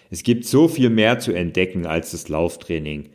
Es 0.08 0.23
gibt 0.23 0.46
so 0.46 0.68
viel 0.68 0.88
mehr 0.88 1.18
zu 1.18 1.35
entdecken 1.35 1.85
als 1.85 2.12
das 2.12 2.30
Lauftraining. 2.30 3.11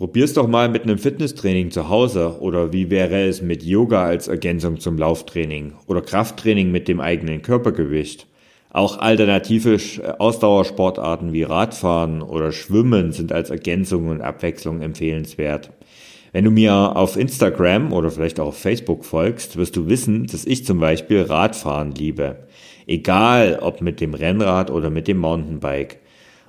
Probier's 0.00 0.32
doch 0.32 0.48
mal 0.48 0.70
mit 0.70 0.84
einem 0.84 0.96
Fitnesstraining 0.96 1.70
zu 1.70 1.90
Hause 1.90 2.38
oder 2.40 2.72
wie 2.72 2.88
wäre 2.88 3.20
es 3.20 3.42
mit 3.42 3.62
Yoga 3.62 4.02
als 4.02 4.28
Ergänzung 4.28 4.80
zum 4.80 4.96
Lauftraining 4.96 5.74
oder 5.88 6.00
Krafttraining 6.00 6.70
mit 6.70 6.88
dem 6.88 7.02
eigenen 7.02 7.42
Körpergewicht. 7.42 8.26
Auch 8.70 8.96
alternative 8.96 9.76
Ausdauersportarten 10.18 11.34
wie 11.34 11.42
Radfahren 11.42 12.22
oder 12.22 12.50
Schwimmen 12.50 13.12
sind 13.12 13.30
als 13.30 13.50
Ergänzung 13.50 14.08
und 14.08 14.22
Abwechslung 14.22 14.80
empfehlenswert. 14.80 15.68
Wenn 16.32 16.46
du 16.46 16.50
mir 16.50 16.96
auf 16.96 17.18
Instagram 17.18 17.92
oder 17.92 18.10
vielleicht 18.10 18.40
auch 18.40 18.46
auf 18.46 18.58
Facebook 18.58 19.04
folgst, 19.04 19.58
wirst 19.58 19.76
du 19.76 19.86
wissen, 19.86 20.26
dass 20.28 20.46
ich 20.46 20.64
zum 20.64 20.80
Beispiel 20.80 21.20
Radfahren 21.20 21.92
liebe. 21.92 22.46
Egal 22.86 23.58
ob 23.60 23.82
mit 23.82 24.00
dem 24.00 24.14
Rennrad 24.14 24.70
oder 24.70 24.88
mit 24.88 25.08
dem 25.08 25.18
Mountainbike. 25.18 25.98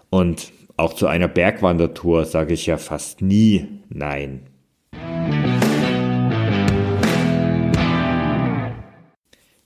Und 0.09 0.53
auch 0.81 0.93
zu 0.95 1.05
einer 1.05 1.27
Bergwandertour 1.27 2.25
sage 2.25 2.55
ich 2.55 2.65
ja 2.65 2.77
fast 2.77 3.21
nie 3.21 3.67
Nein. 3.89 4.47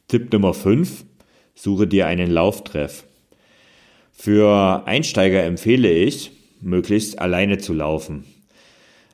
Tipp 0.09 0.33
Nummer 0.33 0.53
5. 0.53 1.05
Suche 1.53 1.87
dir 1.87 2.07
einen 2.07 2.29
Lauftreff. 2.29 3.05
Für 4.11 4.83
Einsteiger 4.85 5.43
empfehle 5.43 5.89
ich, 5.89 6.31
möglichst 6.59 7.17
alleine 7.19 7.59
zu 7.59 7.73
laufen. 7.73 8.25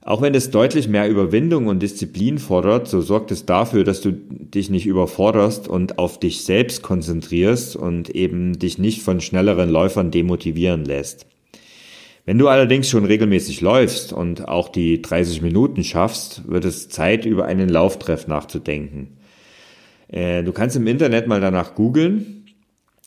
Auch 0.04 0.24
wenn 0.24 0.34
es 0.34 0.50
deutlich 0.50 0.88
mehr 0.88 1.08
Überwindung 1.08 1.68
und 1.68 1.84
Disziplin 1.84 2.40
fordert, 2.40 2.88
so 2.88 3.02
sorgt 3.02 3.30
es 3.30 3.46
dafür, 3.46 3.84
dass 3.84 4.02
du 4.02 4.12
dich 4.12 4.72
nicht 4.72 4.88
überforderst 4.88 5.68
und 5.68 6.00
auf 6.00 6.20
dich 6.20 6.46
selbst 6.46 6.82
konzentrierst 6.82 7.76
und 7.76 8.10
eben 8.10 8.58
dich 8.58 8.80
nicht 8.80 9.04
von 9.04 9.22
schnelleren 9.22 9.70
Läufern 9.70 10.10
demotivieren 10.10 10.84
lässt. 10.84 11.28
Wenn 12.26 12.38
du 12.38 12.48
allerdings 12.48 12.90
schon 12.90 13.06
regelmäßig 13.06 13.62
läufst 13.62 14.14
und 14.14 14.48
auch 14.48 14.70
die 14.70 15.02
30 15.02 15.42
Minuten 15.42 15.84
schaffst, 15.84 16.48
wird 16.48 16.66
es 16.66 16.90
Zeit, 16.90 17.26
über 17.26 17.46
einen 17.46 17.68
Lauftreff 17.68 18.28
nachzudenken. 18.28 19.18
Äh, 20.08 20.44
du 20.44 20.52
kannst 20.52 20.76
im 20.76 20.88
Internet 20.88 21.28
mal 21.28 21.42
danach 21.42 21.74
googeln. 21.74 22.46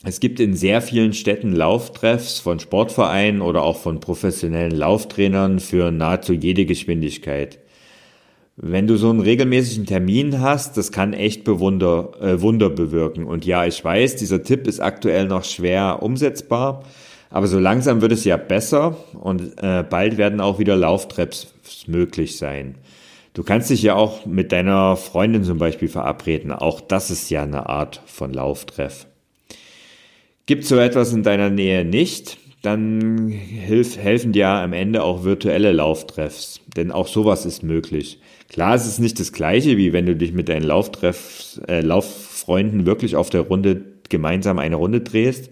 Es 0.02 0.21
gibt 0.21 0.40
in 0.40 0.54
sehr 0.54 0.83
vielen 0.83 1.12
Städten 1.12 1.52
Lauftreffs 1.52 2.40
von 2.40 2.59
Sportvereinen 2.59 3.40
oder 3.40 3.62
auch 3.62 3.78
von 3.78 4.00
professionellen 4.00 4.75
Lauftrainern 4.75 5.61
für 5.61 5.92
nahezu 5.92 6.33
jede 6.33 6.66
Geschwindigkeit. 6.66 7.61
Wenn 8.56 8.87
du 8.87 8.97
so 8.97 9.11
einen 9.11 9.21
regelmäßigen 9.21 9.87
Termin 9.87 10.40
hast, 10.40 10.76
das 10.76 10.92
kann 10.92 11.12
echt 11.12 11.44
Bewunder, 11.44 12.12
äh, 12.21 12.40
Wunder 12.40 12.71
bewirken. 12.71 13.25
Und 13.25 13.47
ja, 13.47 13.64
ich 13.64 13.83
weiß, 13.83 14.16
dieser 14.16 14.42
Tipp 14.42 14.66
ist 14.66 14.80
aktuell 14.80 15.26
noch 15.26 15.44
schwer 15.44 16.02
umsetzbar. 16.02 16.85
Aber 17.34 17.48
so 17.48 17.58
langsam 17.58 18.00
wird 18.00 18.12
es 18.12 18.24
ja 18.24 18.36
besser 18.36 18.96
und 19.20 19.60
äh, 19.60 19.82
bald 19.82 20.18
werden 20.18 20.40
auch 20.40 20.60
wieder 20.60 20.76
Lauftreffs 20.76 21.48
möglich 21.88 22.36
sein. 22.36 22.76
Du 23.32 23.42
kannst 23.42 23.70
dich 23.70 23.82
ja 23.82 23.96
auch 23.96 24.24
mit 24.24 24.52
deiner 24.52 24.94
Freundin 24.94 25.42
zum 25.42 25.58
Beispiel 25.58 25.88
verabreden. 25.88 26.52
Auch 26.52 26.80
das 26.80 27.10
ist 27.10 27.28
ja 27.30 27.42
eine 27.42 27.68
Art 27.68 28.00
von 28.06 28.32
Lauftreff. 28.32 29.08
Gibt 30.46 30.64
so 30.64 30.76
etwas 30.76 31.12
in 31.12 31.24
deiner 31.24 31.50
Nähe 31.50 31.84
nicht, 31.84 32.38
dann 32.62 33.30
hilf, 33.30 33.96
helfen 33.96 34.30
dir 34.30 34.50
am 34.50 34.72
Ende 34.72 35.02
auch 35.02 35.24
virtuelle 35.24 35.72
Lauftreffs. 35.72 36.60
Denn 36.76 36.92
auch 36.92 37.08
sowas 37.08 37.46
ist 37.46 37.64
möglich. 37.64 38.20
Klar, 38.48 38.76
es 38.76 38.86
ist 38.86 39.00
nicht 39.00 39.18
das 39.18 39.32
gleiche, 39.32 39.76
wie 39.76 39.92
wenn 39.92 40.06
du 40.06 40.14
dich 40.14 40.32
mit 40.32 40.48
deinen 40.48 40.62
Lauftreffs, 40.62 41.60
äh, 41.66 41.80
Lauffreunden 41.80 42.86
wirklich 42.86 43.16
auf 43.16 43.28
der 43.28 43.40
Runde 43.40 43.82
gemeinsam 44.08 44.60
eine 44.60 44.76
Runde 44.76 45.00
drehst. 45.00 45.50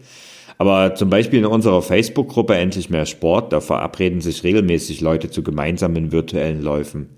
Aber 0.62 0.94
zum 0.94 1.10
Beispiel 1.10 1.40
in 1.40 1.46
unserer 1.46 1.82
Facebook-Gruppe 1.82 2.54
Endlich 2.54 2.88
mehr 2.88 3.04
Sport, 3.04 3.52
da 3.52 3.60
verabreden 3.60 4.20
sich 4.20 4.44
regelmäßig 4.44 5.00
Leute 5.00 5.28
zu 5.28 5.42
gemeinsamen 5.42 6.12
virtuellen 6.12 6.62
Läufen. 6.62 7.16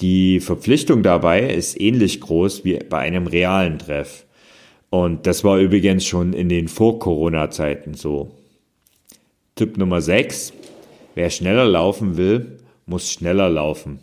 Die 0.00 0.40
Verpflichtung 0.40 1.02
dabei 1.02 1.42
ist 1.42 1.78
ähnlich 1.78 2.22
groß 2.22 2.64
wie 2.64 2.78
bei 2.78 3.00
einem 3.00 3.26
realen 3.26 3.78
Treff. 3.78 4.24
Und 4.88 5.26
das 5.26 5.44
war 5.44 5.58
übrigens 5.58 6.06
schon 6.06 6.32
in 6.32 6.48
den 6.48 6.68
Vor-Corona-Zeiten 6.68 7.92
so. 7.92 8.30
Tipp 9.56 9.76
Nummer 9.76 10.00
6. 10.00 10.54
Wer 11.14 11.28
schneller 11.28 11.66
laufen 11.66 12.16
will, 12.16 12.60
muss 12.86 13.12
schneller 13.12 13.50
laufen. 13.50 13.98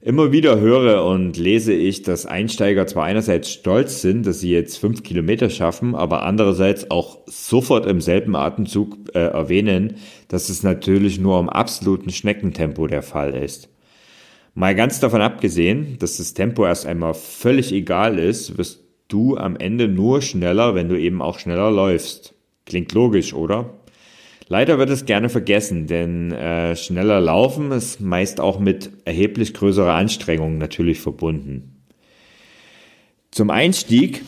Immer 0.00 0.30
wieder 0.30 0.60
höre 0.60 1.04
und 1.04 1.36
lese 1.36 1.72
ich, 1.72 2.02
dass 2.02 2.24
Einsteiger 2.24 2.86
zwar 2.86 3.04
einerseits 3.04 3.50
stolz 3.50 4.00
sind, 4.00 4.26
dass 4.26 4.38
sie 4.38 4.52
jetzt 4.52 4.76
fünf 4.76 5.02
Kilometer 5.02 5.50
schaffen, 5.50 5.96
aber 5.96 6.22
andererseits 6.22 6.88
auch 6.88 7.18
sofort 7.26 7.84
im 7.84 8.00
selben 8.00 8.36
Atemzug 8.36 8.96
äh, 9.14 9.18
erwähnen, 9.18 9.96
dass 10.28 10.50
es 10.50 10.62
natürlich 10.62 11.18
nur 11.18 11.40
im 11.40 11.48
absoluten 11.48 12.10
Schneckentempo 12.10 12.86
der 12.86 13.02
Fall 13.02 13.34
ist. 13.34 13.70
Mal 14.54 14.76
ganz 14.76 15.00
davon 15.00 15.20
abgesehen, 15.20 15.96
dass 15.98 16.18
das 16.18 16.32
Tempo 16.32 16.64
erst 16.64 16.86
einmal 16.86 17.14
völlig 17.14 17.72
egal 17.72 18.20
ist, 18.20 18.56
wirst 18.56 18.84
du 19.08 19.36
am 19.36 19.56
Ende 19.56 19.88
nur 19.88 20.22
schneller, 20.22 20.76
wenn 20.76 20.88
du 20.88 20.98
eben 20.98 21.20
auch 21.20 21.40
schneller 21.40 21.72
läufst. 21.72 22.34
Klingt 22.66 22.92
logisch, 22.92 23.34
oder? 23.34 23.77
Leider 24.48 24.78
wird 24.78 24.88
es 24.88 25.04
gerne 25.04 25.28
vergessen, 25.28 25.86
denn 25.86 26.32
äh, 26.32 26.74
schneller 26.74 27.20
Laufen 27.20 27.70
ist 27.70 28.00
meist 28.00 28.40
auch 28.40 28.58
mit 28.58 28.90
erheblich 29.04 29.52
größerer 29.52 29.92
Anstrengung 29.92 30.56
natürlich 30.56 31.00
verbunden. 31.00 31.82
Zum 33.30 33.50
Einstieg 33.50 34.22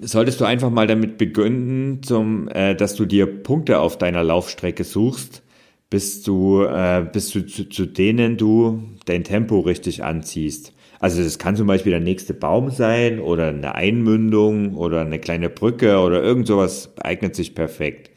solltest 0.00 0.40
du 0.40 0.44
einfach 0.44 0.70
mal 0.70 0.86
damit 0.86 1.18
beginnen, 1.18 2.02
zum, 2.04 2.48
äh, 2.48 2.76
dass 2.76 2.94
du 2.94 3.06
dir 3.06 3.26
Punkte 3.26 3.80
auf 3.80 3.98
deiner 3.98 4.22
Laufstrecke 4.22 4.84
suchst, 4.84 5.42
bis 5.90 6.22
du, 6.22 6.62
äh, 6.62 7.04
bis 7.12 7.30
du 7.30 7.44
zu, 7.44 7.68
zu 7.68 7.86
denen 7.86 8.36
du 8.36 8.84
dein 9.06 9.24
Tempo 9.24 9.58
richtig 9.60 10.04
anziehst. 10.04 10.72
Also 11.00 11.22
das 11.22 11.38
kann 11.38 11.56
zum 11.56 11.66
Beispiel 11.66 11.90
der 11.90 12.00
nächste 12.00 12.34
Baum 12.34 12.70
sein 12.70 13.18
oder 13.18 13.48
eine 13.48 13.74
Einmündung 13.74 14.74
oder 14.74 15.00
eine 15.00 15.18
kleine 15.18 15.48
Brücke 15.48 15.98
oder 15.98 16.22
irgend 16.22 16.46
sowas 16.46 16.92
eignet 17.00 17.34
sich 17.34 17.54
perfekt. 17.54 18.07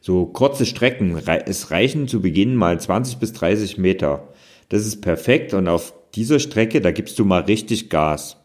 So 0.00 0.24
kurze 0.24 0.64
Strecken, 0.64 1.20
es 1.44 1.70
reichen 1.70 2.08
zu 2.08 2.22
Beginn 2.22 2.54
mal 2.54 2.80
20 2.80 3.18
bis 3.18 3.34
30 3.34 3.76
Meter. 3.76 4.28
Das 4.70 4.86
ist 4.86 5.02
perfekt 5.02 5.52
und 5.52 5.68
auf 5.68 5.92
dieser 6.14 6.38
Strecke, 6.38 6.80
da 6.80 6.90
gibst 6.90 7.18
du 7.18 7.24
mal 7.26 7.42
richtig 7.42 7.90
Gas. 7.90 8.38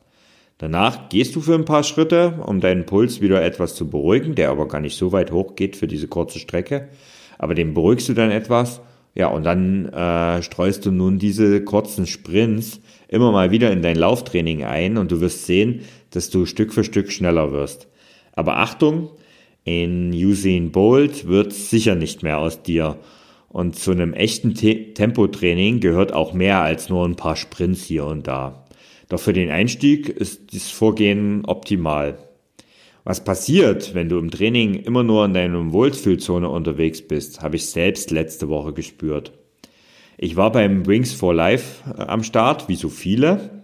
Danach 0.57 1.09
gehst 1.09 1.35
du 1.35 1.41
für 1.41 1.55
ein 1.55 1.65
paar 1.65 1.83
Schritte, 1.83 2.41
um 2.45 2.59
deinen 2.59 2.85
Puls 2.85 3.21
wieder 3.21 3.41
etwas 3.41 3.75
zu 3.75 3.89
beruhigen, 3.89 4.35
der 4.35 4.49
aber 4.49 4.67
gar 4.67 4.81
nicht 4.81 4.97
so 4.97 5.13
weit 5.13 5.31
hoch 5.31 5.55
geht 5.55 5.77
für 5.77 5.87
diese 5.87 6.07
kurze 6.07 6.39
Strecke. 6.39 6.89
Aber 7.37 7.55
den 7.55 7.73
beruhigst 7.73 8.09
du 8.09 8.13
dann 8.13 8.31
etwas. 8.31 8.81
Ja, 9.13 9.27
und 9.27 9.43
dann 9.43 9.85
äh, 9.89 10.41
streust 10.41 10.85
du 10.85 10.91
nun 10.91 11.19
diese 11.19 11.63
kurzen 11.63 12.05
Sprints 12.05 12.81
immer 13.07 13.31
mal 13.31 13.51
wieder 13.51 13.71
in 13.71 13.81
dein 13.81 13.95
Lauftraining 13.95 14.65
ein 14.65 14.97
und 14.97 15.09
du 15.09 15.21
wirst 15.21 15.45
sehen, 15.45 15.81
dass 16.09 16.29
du 16.29 16.45
Stück 16.45 16.73
für 16.73 16.83
Stück 16.83 17.11
schneller 17.11 17.53
wirst. 17.53 17.87
Aber 18.33 18.57
Achtung, 18.57 19.09
in 19.65 20.13
Usain 20.13 20.71
Bolt 20.71 21.27
wird 21.27 21.51
sicher 21.51 21.95
nicht 21.95 22.23
mehr 22.23 22.37
aus 22.37 22.63
dir. 22.63 22.97
Und 23.49 23.75
zu 23.75 23.91
einem 23.91 24.13
echten 24.13 24.53
Te 24.53 24.93
Tempotraining 24.93 25.79
gehört 25.79 26.13
auch 26.13 26.33
mehr 26.33 26.61
als 26.61 26.89
nur 26.89 27.05
ein 27.05 27.15
paar 27.15 27.35
Sprints 27.35 27.83
hier 27.83 28.05
und 28.05 28.27
da. 28.27 28.65
Doch 29.09 29.19
für 29.19 29.33
den 29.33 29.49
Einstieg 29.49 30.07
ist 30.09 30.53
dieses 30.53 30.71
Vorgehen 30.71 31.43
optimal. 31.45 32.17
Was 33.03 33.23
passiert, 33.23 33.93
wenn 33.93 34.09
du 34.09 34.17
im 34.17 34.31
Training 34.31 34.75
immer 34.75 35.03
nur 35.03 35.25
in 35.25 35.33
deiner 35.33 35.71
Wohlfühlzone 35.71 36.49
unterwegs 36.49 37.01
bist, 37.01 37.41
habe 37.41 37.55
ich 37.55 37.67
selbst 37.67 38.11
letzte 38.11 38.49
Woche 38.49 38.73
gespürt. 38.73 39.31
Ich 40.17 40.35
war 40.35 40.51
beim 40.51 40.85
Wings 40.85 41.13
for 41.13 41.33
Life 41.33 41.83
äh, 41.97 42.01
am 42.01 42.23
Start, 42.23 42.67
wie 42.67 42.75
so 42.75 42.89
viele. 42.89 43.63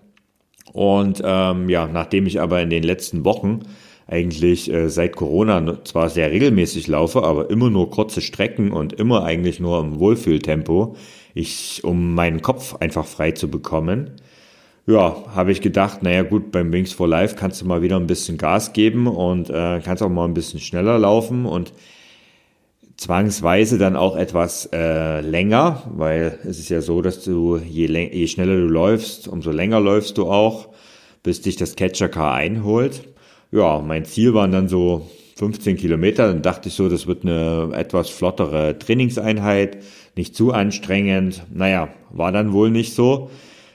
Und 0.74 1.22
ähm, 1.24 1.70
ja, 1.70 1.88
nachdem 1.88 2.28
ich 2.28 2.40
aber 2.40 2.62
in 2.62 2.70
den 2.70 2.84
letzten 2.84 3.26
Wochen 3.26 3.62
eigentlich 4.08 4.72
äh, 4.72 4.90
seit 4.90 5.16
Corona 5.16 5.84
zwar 5.84 6.10
sehr 6.10 6.32
regelmäßig 6.32 6.88
laufe, 6.88 7.24
aber 7.24 7.50
immer 7.50 7.70
nur 7.70 7.90
kurze 7.90 8.22
Strecken 8.22 8.72
und 8.72 8.94
immer 8.94 9.24
eigentlich 9.24 9.60
nur 9.60 9.80
im 9.80 10.00
Wohlfühltempo, 10.00 10.96
ich, 11.34 11.82
um 11.84 12.14
meinen 12.14 12.42
Kopf 12.42 12.76
einfach 12.76 13.06
frei 13.06 13.32
zu 13.32 13.50
bekommen, 13.50 14.12
ja, 14.88 15.16
habe 15.36 15.52
ich 15.52 15.62
gedacht, 15.62 16.04
naja 16.04 16.24
gut, 16.24 16.52
beim 16.52 16.74
Wings 16.74 16.92
for 16.92 17.08
Life 17.08 17.36
kannst 17.36 17.62
du 17.62 17.66
mal 17.66 17.82
wieder 17.82 17.98
ein 17.98 18.08
bisschen 18.08 18.38
Gas 18.38 18.74
geben 18.74 19.08
und 19.08 19.50
äh, 19.50 19.80
kannst 19.84 20.02
auch 20.02 20.10
mal 20.10 20.26
ein 20.26 20.34
bisschen 20.34 20.60
schneller 20.60 20.98
laufen 20.98 21.46
und 21.46 21.72
zwangsweise 22.98 23.78
dann 23.78 23.96
auch 23.96 24.16
etwas 24.16 24.70
äh, 24.74 25.22
länger, 25.22 25.84
weil 25.96 26.40
es 26.44 26.60
ist 26.60 26.70
ja 26.70 26.82
so, 26.82 27.02
dass 27.02 27.24
du 27.24 27.58
je, 27.58 27.88
je 27.88 28.28
schneller 28.28 28.56
du 28.56 28.68
läufst, 28.68 29.28
umso 29.28 29.52
länger 29.52 29.80
läufst 29.80 30.18
du 30.18 30.30
auch, 30.30 30.70
bis 31.24 31.42
dich 31.42 31.56
das 31.56 31.76
Catcher 31.76 32.10
Car 32.10 32.34
einholt. 32.34 33.08
Ja, 33.52 33.80
mein 33.86 34.06
Ziel 34.06 34.34
waren 34.34 34.54
dann 34.54 34.70
so 34.70 35.10
15 35.36 35.76
Kilometer. 35.76 36.28
Dann 36.28 36.42
dachte 36.42 36.70
ich 36.70 36.76
so, 36.76 36.88
das 36.88 37.06
wird 37.06 37.24
eine 37.24 37.72
etwas 37.74 38.10
flottere 38.10 38.80
Trainingseinheit, 38.80 39.80
nicht 40.16 40.36
zu 40.36 40.54
anstrengend. 40.54 41.44
Naja, 41.54 41.90
war 42.12 42.32
dann 42.32 42.54
wohl 42.54 42.72
nicht 42.72 42.94
so. 42.94 43.30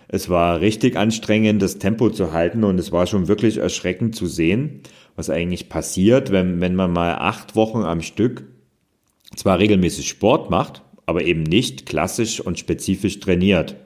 Es 0.08 0.30
war 0.30 0.60
richtig 0.60 0.96
anstrengend, 0.96 1.60
das 1.60 1.78
Tempo 1.78 2.10
zu 2.10 2.32
halten 2.32 2.64
und 2.64 2.78
es 2.78 2.92
war 2.92 3.06
schon 3.06 3.28
wirklich 3.28 3.58
erschreckend 3.58 4.14
zu 4.14 4.26
sehen, 4.26 4.82
was 5.16 5.30
eigentlich 5.30 5.68
passiert, 5.68 6.30
wenn, 6.30 6.60
wenn 6.60 6.76
man 6.76 6.92
mal 6.92 7.16
acht 7.16 7.56
Wochen 7.56 7.82
am 7.82 8.00
Stück 8.00 8.44
zwar 9.34 9.58
regelmäßig 9.58 10.08
Sport 10.08 10.48
macht, 10.48 10.82
aber 11.04 11.22
eben 11.22 11.42
nicht 11.42 11.84
klassisch 11.86 12.40
und 12.40 12.58
spezifisch 12.58 13.18
trainiert. 13.18 13.76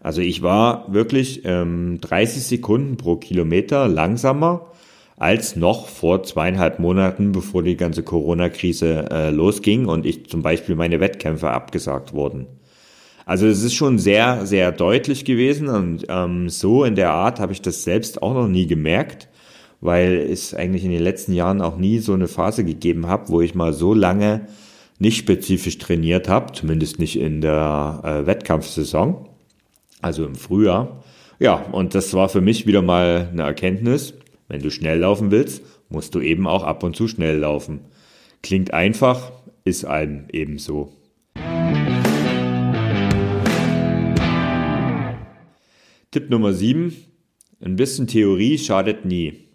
Also 0.00 0.20
ich 0.20 0.42
war 0.42 0.92
wirklich 0.92 1.42
ähm, 1.44 1.98
30 2.00 2.42
Sekunden 2.42 2.96
pro 2.96 3.16
Kilometer 3.16 3.86
langsamer 3.86 4.72
als 5.16 5.56
noch 5.56 5.88
vor 5.88 6.22
zweieinhalb 6.22 6.78
Monaten, 6.78 7.32
bevor 7.32 7.62
die 7.62 7.76
ganze 7.76 8.02
Corona-Krise 8.02 9.08
äh, 9.10 9.30
losging 9.30 9.86
und 9.86 10.06
ich 10.06 10.28
zum 10.28 10.42
Beispiel 10.42 10.74
meine 10.74 11.00
Wettkämpfe 11.00 11.50
abgesagt 11.50 12.12
wurden. 12.12 12.46
Also 13.24 13.46
es 13.46 13.62
ist 13.62 13.74
schon 13.74 13.98
sehr, 13.98 14.46
sehr 14.46 14.72
deutlich 14.72 15.24
gewesen 15.24 15.68
und 15.68 16.06
ähm, 16.08 16.48
so 16.48 16.84
in 16.84 16.96
der 16.96 17.12
Art 17.12 17.38
habe 17.38 17.52
ich 17.52 17.62
das 17.62 17.84
selbst 17.84 18.22
auch 18.22 18.34
noch 18.34 18.48
nie 18.48 18.66
gemerkt, 18.66 19.28
weil 19.80 20.14
es 20.14 20.54
eigentlich 20.54 20.84
in 20.84 20.90
den 20.90 21.02
letzten 21.02 21.32
Jahren 21.32 21.60
auch 21.60 21.76
nie 21.76 21.98
so 21.98 22.14
eine 22.14 22.28
Phase 22.28 22.64
gegeben 22.64 23.06
habe, 23.06 23.28
wo 23.28 23.40
ich 23.40 23.54
mal 23.54 23.72
so 23.72 23.94
lange 23.94 24.46
nicht 24.98 25.18
spezifisch 25.18 25.78
trainiert 25.78 26.28
habe, 26.28 26.52
zumindest 26.52 26.98
nicht 26.98 27.18
in 27.18 27.40
der 27.40 28.00
äh, 28.04 28.26
Wettkampfsaison, 28.26 29.28
also 30.00 30.24
im 30.24 30.34
Frühjahr. 30.34 31.02
Ja, 31.38 31.54
und 31.54 31.94
das 31.94 32.14
war 32.14 32.28
für 32.28 32.40
mich 32.40 32.66
wieder 32.66 32.82
mal 32.82 33.28
eine 33.32 33.42
Erkenntnis. 33.42 34.14
Wenn 34.52 34.60
du 34.60 34.70
schnell 34.70 34.98
laufen 34.98 35.30
willst, 35.30 35.62
musst 35.88 36.14
du 36.14 36.20
eben 36.20 36.46
auch 36.46 36.62
ab 36.62 36.82
und 36.82 36.94
zu 36.94 37.08
schnell 37.08 37.38
laufen. 37.38 37.80
Klingt 38.42 38.74
einfach, 38.74 39.32
ist 39.64 39.86
einem 39.86 40.26
ebenso. 40.30 40.92
Tipp 46.10 46.28
Nummer 46.28 46.52
7. 46.52 46.94
Ein 47.64 47.76
bisschen 47.76 48.06
Theorie 48.06 48.58
schadet 48.58 49.06
nie. 49.06 49.48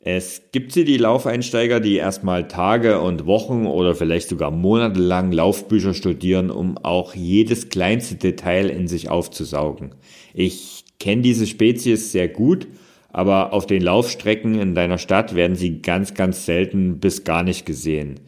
Es 0.00 0.42
gibt 0.52 0.74
hier 0.74 0.84
die 0.84 0.98
Laufeinsteiger, 0.98 1.80
die 1.80 1.96
erstmal 1.96 2.46
Tage 2.46 3.00
und 3.00 3.24
Wochen 3.24 3.64
oder 3.64 3.94
vielleicht 3.94 4.28
sogar 4.28 4.50
monatelang 4.50 5.32
Laufbücher 5.32 5.94
studieren, 5.94 6.50
um 6.50 6.76
auch 6.76 7.14
jedes 7.14 7.70
kleinste 7.70 8.16
Detail 8.16 8.68
in 8.68 8.86
sich 8.86 9.08
aufzusaugen. 9.08 9.94
Ich 10.34 10.84
kenne 11.00 11.22
diese 11.22 11.46
Spezies 11.46 12.12
sehr 12.12 12.28
gut, 12.28 12.66
aber 13.08 13.52
auf 13.52 13.66
den 13.66 13.82
Laufstrecken 13.82 14.58
in 14.58 14.74
deiner 14.74 14.98
Stadt 14.98 15.34
werden 15.34 15.56
sie 15.56 15.80
ganz, 15.80 16.14
ganz 16.14 16.46
selten 16.46 17.00
bis 17.00 17.24
gar 17.24 17.42
nicht 17.42 17.66
gesehen. 17.66 18.20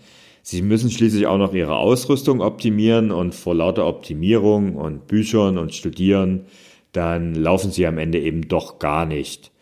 Sie 0.43 0.63
müssen 0.63 0.91
schließlich 0.91 1.27
auch 1.27 1.39
noch 1.39 1.53
ihre 1.53 1.77
Ausrüstung 1.77 2.41
optimieren 2.41 3.11
und 3.11 3.35
vor 3.35 3.55
lauter 3.55 3.87
Optimierung 3.87 4.75
und 4.75 5.07
Büchern 5.07 5.59
und 5.59 5.75
Studieren 5.75 6.47
dann 6.93 7.35
laufen 7.35 7.71
sie 7.71 7.87
am 7.87 7.99
Ende 7.99 8.21
eben 8.21 8.49
doch 8.49 8.79
gar 8.79 9.07
nicht. 9.07 9.53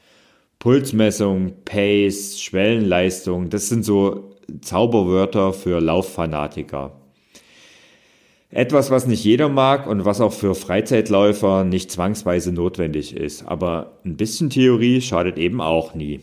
Pulsmessung, 0.58 1.52
Pace, 1.64 2.40
Schwellenleistung, 2.40 3.50
das 3.50 3.68
sind 3.68 3.84
so 3.84 4.36
Zauberwörter 4.60 5.52
für 5.52 5.80
Lauffanatiker. 5.80 6.92
Etwas, 8.50 8.90
was 8.90 9.06
nicht 9.06 9.24
jeder 9.24 9.50
mag 9.50 9.86
und 9.86 10.06
was 10.06 10.22
auch 10.22 10.32
für 10.32 10.54
Freizeitläufer 10.54 11.64
nicht 11.64 11.90
zwangsweise 11.90 12.50
notwendig 12.50 13.14
ist. 13.14 13.46
Aber 13.46 13.98
ein 14.04 14.16
bisschen 14.16 14.48
Theorie 14.48 15.02
schadet 15.02 15.36
eben 15.36 15.60
auch 15.60 15.94
nie. 15.94 16.20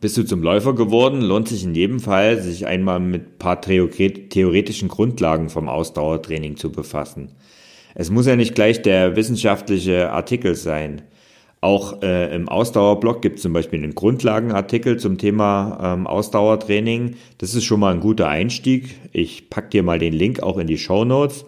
Bist 0.00 0.16
du 0.16 0.24
zum 0.24 0.42
Läufer 0.42 0.74
geworden, 0.74 1.20
lohnt 1.20 1.48
sich 1.48 1.64
in 1.64 1.74
jedem 1.74 2.00
Fall, 2.00 2.40
sich 2.40 2.66
einmal 2.66 2.98
mit 2.98 3.38
paar 3.38 3.60
theoretischen 3.60 4.88
Grundlagen 4.88 5.48
vom 5.48 5.68
Ausdauertraining 5.68 6.56
zu 6.56 6.72
befassen. 6.72 7.32
Es 7.94 8.10
muss 8.10 8.26
ja 8.26 8.34
nicht 8.34 8.54
gleich 8.54 8.82
der 8.82 9.16
wissenschaftliche 9.16 10.10
Artikel 10.10 10.54
sein. 10.54 11.02
Auch 11.62 12.02
äh, 12.02 12.34
im 12.34 12.48
Ausdauerblog 12.48 13.22
gibt 13.22 13.36
es 13.36 13.42
zum 13.42 13.52
Beispiel 13.52 13.78
einen 13.78 13.94
Grundlagenartikel 13.94 14.98
zum 14.98 15.16
Thema 15.16 15.78
ähm, 15.80 16.08
Ausdauertraining. 16.08 17.14
Das 17.38 17.54
ist 17.54 17.62
schon 17.62 17.78
mal 17.78 17.94
ein 17.94 18.00
guter 18.00 18.28
Einstieg. 18.28 18.96
Ich 19.12 19.48
pack 19.48 19.70
dir 19.70 19.84
mal 19.84 20.00
den 20.00 20.12
Link 20.12 20.42
auch 20.42 20.58
in 20.58 20.66
die 20.66 20.76
Show 20.76 21.04
Notes. 21.04 21.44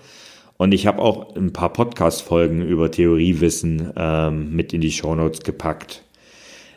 Und 0.56 0.72
ich 0.72 0.86
habe 0.86 1.02
auch 1.02 1.34
ein 1.34 1.52
paar 1.52 1.72
Podcast-Folgen 1.72 2.62
über 2.62 2.92
Theoriewissen 2.92 3.92
ähm, 3.96 4.54
mit 4.54 4.72
in 4.72 4.80
die 4.80 4.92
Show 4.92 5.16
Notes 5.16 5.40
gepackt. 5.42 6.04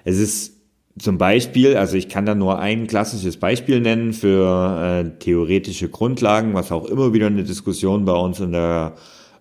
Es 0.03 0.17
ist 0.17 0.53
zum 0.97 1.19
Beispiel, 1.19 1.77
also 1.77 1.95
ich 1.95 2.09
kann 2.09 2.25
da 2.25 2.33
nur 2.33 2.57
ein 2.57 2.87
klassisches 2.87 3.37
Beispiel 3.37 3.81
nennen 3.81 4.13
für 4.13 5.03
äh, 5.05 5.19
theoretische 5.19 5.89
Grundlagen, 5.89 6.55
was 6.55 6.71
auch 6.71 6.85
immer 6.85 7.13
wieder 7.13 7.27
eine 7.27 7.43
Diskussion 7.43 8.03
bei 8.03 8.13
uns 8.13 8.39
in 8.39 8.53
der 8.53 8.95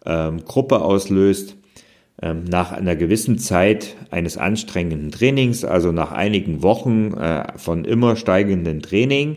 ähm, 0.05 0.45
Gruppe 0.45 0.83
auslöst. 0.83 1.57
Ähm, 2.23 2.45
nach 2.45 2.73
einer 2.73 2.97
gewissen 2.97 3.39
Zeit 3.39 3.95
eines 4.11 4.39
anstrengenden 4.39 5.11
Trainings, 5.11 5.65
also 5.65 5.93
nach 5.93 6.13
einigen 6.13 6.63
Wochen 6.63 7.13
äh, 7.13 7.59
von 7.59 7.85
immer 7.85 8.17
steigenden 8.17 8.81
Training, 8.81 9.37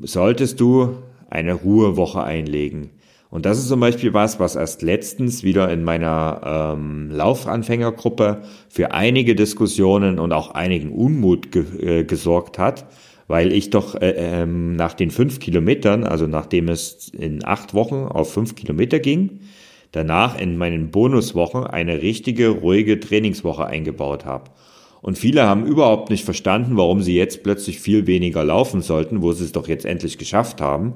solltest 0.00 0.58
du 0.58 0.96
eine 1.30 1.54
Ruhewoche 1.54 2.22
einlegen. 2.22 2.90
Und 3.30 3.44
das 3.44 3.58
ist 3.58 3.68
zum 3.68 3.80
Beispiel 3.80 4.14
was, 4.14 4.40
was 4.40 4.56
erst 4.56 4.82
letztens 4.82 5.44
wieder 5.44 5.70
in 5.70 5.84
meiner 5.84 6.74
ähm, 6.74 7.10
Laufanfängergruppe 7.10 8.42
für 8.68 8.92
einige 8.92 9.34
Diskussionen 9.34 10.18
und 10.18 10.32
auch 10.32 10.52
einigen 10.52 10.92
Unmut 10.92 11.52
ge 11.52 11.64
äh, 11.80 12.04
gesorgt 12.04 12.58
hat, 12.58 12.86
weil 13.26 13.52
ich 13.52 13.70
doch 13.70 13.94
äh, 13.94 14.14
ähm, 14.16 14.76
nach 14.76 14.94
den 14.94 15.10
fünf 15.10 15.40
Kilometern, 15.40 16.04
also 16.04 16.26
nachdem 16.26 16.68
es 16.68 17.10
in 17.10 17.44
acht 17.44 17.74
Wochen 17.74 18.06
auf 18.06 18.32
fünf 18.32 18.54
Kilometer 18.54 18.98
ging, 18.98 19.40
danach 19.92 20.38
in 20.38 20.56
meinen 20.56 20.90
Bonuswochen 20.90 21.64
eine 21.64 22.02
richtige, 22.02 22.48
ruhige 22.48 23.00
Trainingswoche 23.00 23.66
eingebaut 23.66 24.24
habe. 24.24 24.50
Und 25.00 25.16
viele 25.16 25.44
haben 25.44 25.66
überhaupt 25.66 26.10
nicht 26.10 26.24
verstanden, 26.24 26.76
warum 26.76 27.02
sie 27.02 27.16
jetzt 27.16 27.42
plötzlich 27.42 27.80
viel 27.80 28.06
weniger 28.06 28.44
laufen 28.44 28.82
sollten, 28.82 29.22
wo 29.22 29.32
sie 29.32 29.44
es 29.44 29.52
doch 29.52 29.68
jetzt 29.68 29.84
endlich 29.84 30.18
geschafft 30.18 30.60
haben 30.60 30.94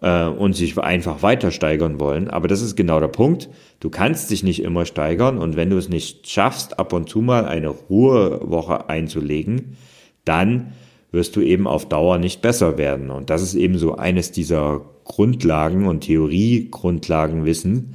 äh, 0.00 0.26
und 0.26 0.54
sich 0.56 0.78
einfach 0.78 1.22
weiter 1.22 1.50
steigern 1.50 2.00
wollen. 2.00 2.28
Aber 2.28 2.48
das 2.48 2.62
ist 2.62 2.76
genau 2.76 3.00
der 3.00 3.08
Punkt. 3.08 3.50
Du 3.80 3.90
kannst 3.90 4.30
dich 4.30 4.42
nicht 4.42 4.62
immer 4.62 4.86
steigern 4.86 5.38
und 5.38 5.56
wenn 5.56 5.70
du 5.70 5.76
es 5.76 5.88
nicht 5.88 6.28
schaffst, 6.28 6.78
ab 6.78 6.92
und 6.92 7.08
zu 7.08 7.20
mal 7.20 7.44
eine 7.44 7.68
Ruhewoche 7.68 8.88
einzulegen, 8.88 9.76
dann 10.24 10.72
wirst 11.12 11.36
du 11.36 11.40
eben 11.40 11.66
auf 11.66 11.88
Dauer 11.88 12.18
nicht 12.18 12.42
besser 12.42 12.76
werden. 12.76 13.10
Und 13.10 13.30
das 13.30 13.42
ist 13.42 13.54
eben 13.54 13.78
so 13.78 13.94
eines 13.96 14.32
dieser 14.32 14.80
Grundlagen 15.04 15.86
und 15.86 16.00
Theoriegrundlagenwissen, 16.00 17.94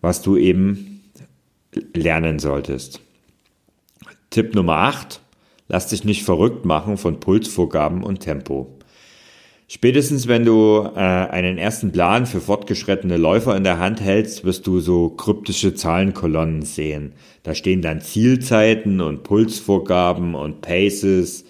was 0.00 0.22
du 0.22 0.36
eben 0.36 1.02
lernen 1.94 2.38
solltest. 2.38 3.00
Tipp 4.30 4.54
Nummer 4.54 4.76
8. 4.76 5.20
Lass 5.68 5.88
dich 5.88 6.04
nicht 6.04 6.24
verrückt 6.24 6.64
machen 6.64 6.96
von 6.96 7.20
Pulsvorgaben 7.20 8.02
und 8.02 8.20
Tempo. 8.20 8.76
Spätestens 9.68 10.26
wenn 10.26 10.44
du 10.44 10.82
äh, 10.96 10.98
einen 10.98 11.56
ersten 11.56 11.92
Plan 11.92 12.26
für 12.26 12.40
fortgeschrittene 12.40 13.16
Läufer 13.16 13.56
in 13.56 13.62
der 13.62 13.78
Hand 13.78 14.00
hältst, 14.00 14.44
wirst 14.44 14.66
du 14.66 14.80
so 14.80 15.10
kryptische 15.10 15.74
Zahlenkolonnen 15.74 16.62
sehen. 16.62 17.12
Da 17.44 17.54
stehen 17.54 17.80
dann 17.80 18.00
Zielzeiten 18.00 19.00
und 19.00 19.22
Pulsvorgaben 19.22 20.34
und 20.34 20.60
Paces. 20.60 21.44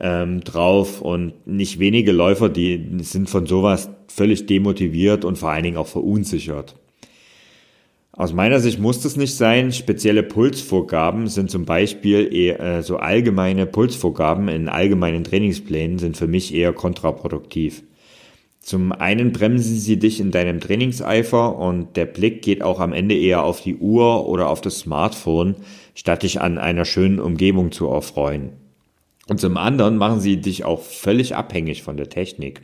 ähm, 0.00 0.40
drauf 0.40 1.02
und 1.02 1.46
nicht 1.46 1.78
wenige 1.78 2.12
Läufer, 2.12 2.48
die 2.48 3.00
sind 3.02 3.28
von 3.28 3.44
sowas 3.44 3.90
völlig 4.08 4.46
demotiviert 4.46 5.26
und 5.26 5.36
vor 5.36 5.50
allen 5.50 5.64
Dingen 5.64 5.76
auch 5.76 5.86
verunsichert. 5.86 6.79
Aus 8.12 8.32
meiner 8.32 8.58
Sicht 8.58 8.80
muss 8.80 9.00
das 9.00 9.16
nicht 9.16 9.36
sein. 9.36 9.72
Spezielle 9.72 10.24
Pulsvorgaben 10.24 11.28
sind 11.28 11.50
zum 11.50 11.64
Beispiel 11.64 12.34
eher, 12.34 12.60
äh, 12.60 12.82
so 12.82 12.96
allgemeine 12.96 13.66
Pulsvorgaben 13.66 14.48
in 14.48 14.68
allgemeinen 14.68 15.22
Trainingsplänen 15.22 15.98
sind 15.98 16.16
für 16.16 16.26
mich 16.26 16.52
eher 16.52 16.72
kontraproduktiv. 16.72 17.84
Zum 18.60 18.92
einen 18.92 19.32
bremsen 19.32 19.76
sie 19.76 19.98
dich 19.98 20.20
in 20.20 20.32
deinem 20.32 20.60
Trainingseifer 20.60 21.56
und 21.56 21.96
der 21.96 22.04
Blick 22.04 22.42
geht 22.42 22.62
auch 22.62 22.78
am 22.78 22.92
Ende 22.92 23.16
eher 23.16 23.42
auf 23.42 23.62
die 23.62 23.76
Uhr 23.76 24.28
oder 24.28 24.50
auf 24.50 24.60
das 24.60 24.80
Smartphone, 24.80 25.56
statt 25.94 26.24
dich 26.24 26.40
an 26.40 26.58
einer 26.58 26.84
schönen 26.84 27.20
Umgebung 27.20 27.72
zu 27.72 27.86
erfreuen. 27.86 28.50
Und 29.28 29.40
zum 29.40 29.56
anderen 29.56 29.96
machen 29.96 30.20
sie 30.20 30.36
dich 30.38 30.64
auch 30.64 30.82
völlig 30.82 31.36
abhängig 31.36 31.82
von 31.82 31.96
der 31.96 32.10
Technik. 32.10 32.62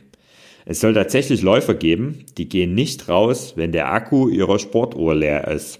Es 0.69 0.81
soll 0.81 0.93
tatsächlich 0.93 1.43
Läufer 1.43 1.75
geben, 1.75 2.25
die 2.37 2.49
gehen 2.49 2.75
nicht 2.75 3.07
raus, 3.07 3.53
wenn 3.55 3.71
der 3.71 3.93
Akku 3.93 4.27
ihrer 4.27 4.59
Sportuhr 4.59 5.15
leer 5.15 5.47
ist. 5.47 5.79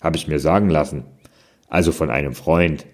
Habe 0.00 0.16
ich 0.16 0.26
mir 0.26 0.38
sagen 0.38 0.70
lassen. 0.70 1.04
Also 1.68 1.92
von 1.92 2.08
einem 2.08 2.32
Freund. 2.32 2.86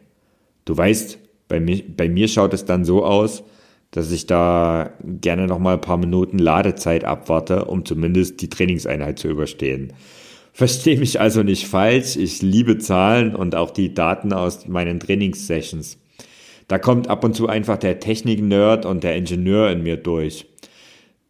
Du 0.64 0.76
weißt, 0.76 1.18
bei 1.46 1.60
mir, 1.60 1.80
bei 1.96 2.08
mir 2.08 2.26
schaut 2.26 2.54
es 2.54 2.64
dann 2.64 2.84
so 2.84 3.04
aus, 3.04 3.44
dass 3.92 4.10
ich 4.10 4.26
da 4.26 4.94
gerne 5.02 5.46
noch 5.46 5.60
mal 5.60 5.74
ein 5.74 5.80
paar 5.80 5.96
Minuten 5.96 6.40
Ladezeit 6.40 7.04
abwarte, 7.04 7.66
um 7.66 7.84
zumindest 7.84 8.42
die 8.42 8.48
Trainingseinheit 8.48 9.20
zu 9.20 9.28
überstehen. 9.28 9.92
Verstehe 10.52 10.98
mich 10.98 11.20
also 11.20 11.44
nicht 11.44 11.68
falsch, 11.68 12.16
ich 12.16 12.42
liebe 12.42 12.78
Zahlen 12.78 13.36
und 13.36 13.54
auch 13.54 13.70
die 13.70 13.94
Daten 13.94 14.32
aus 14.32 14.66
meinen 14.66 14.98
Trainingssessions. 14.98 15.98
Da 16.66 16.78
kommt 16.78 17.08
ab 17.08 17.22
und 17.22 17.36
zu 17.36 17.48
einfach 17.48 17.76
der 17.76 18.00
Technik-Nerd 18.00 18.86
und 18.86 19.04
der 19.04 19.14
Ingenieur 19.14 19.70
in 19.70 19.84
mir 19.84 19.98
durch. 19.98 20.46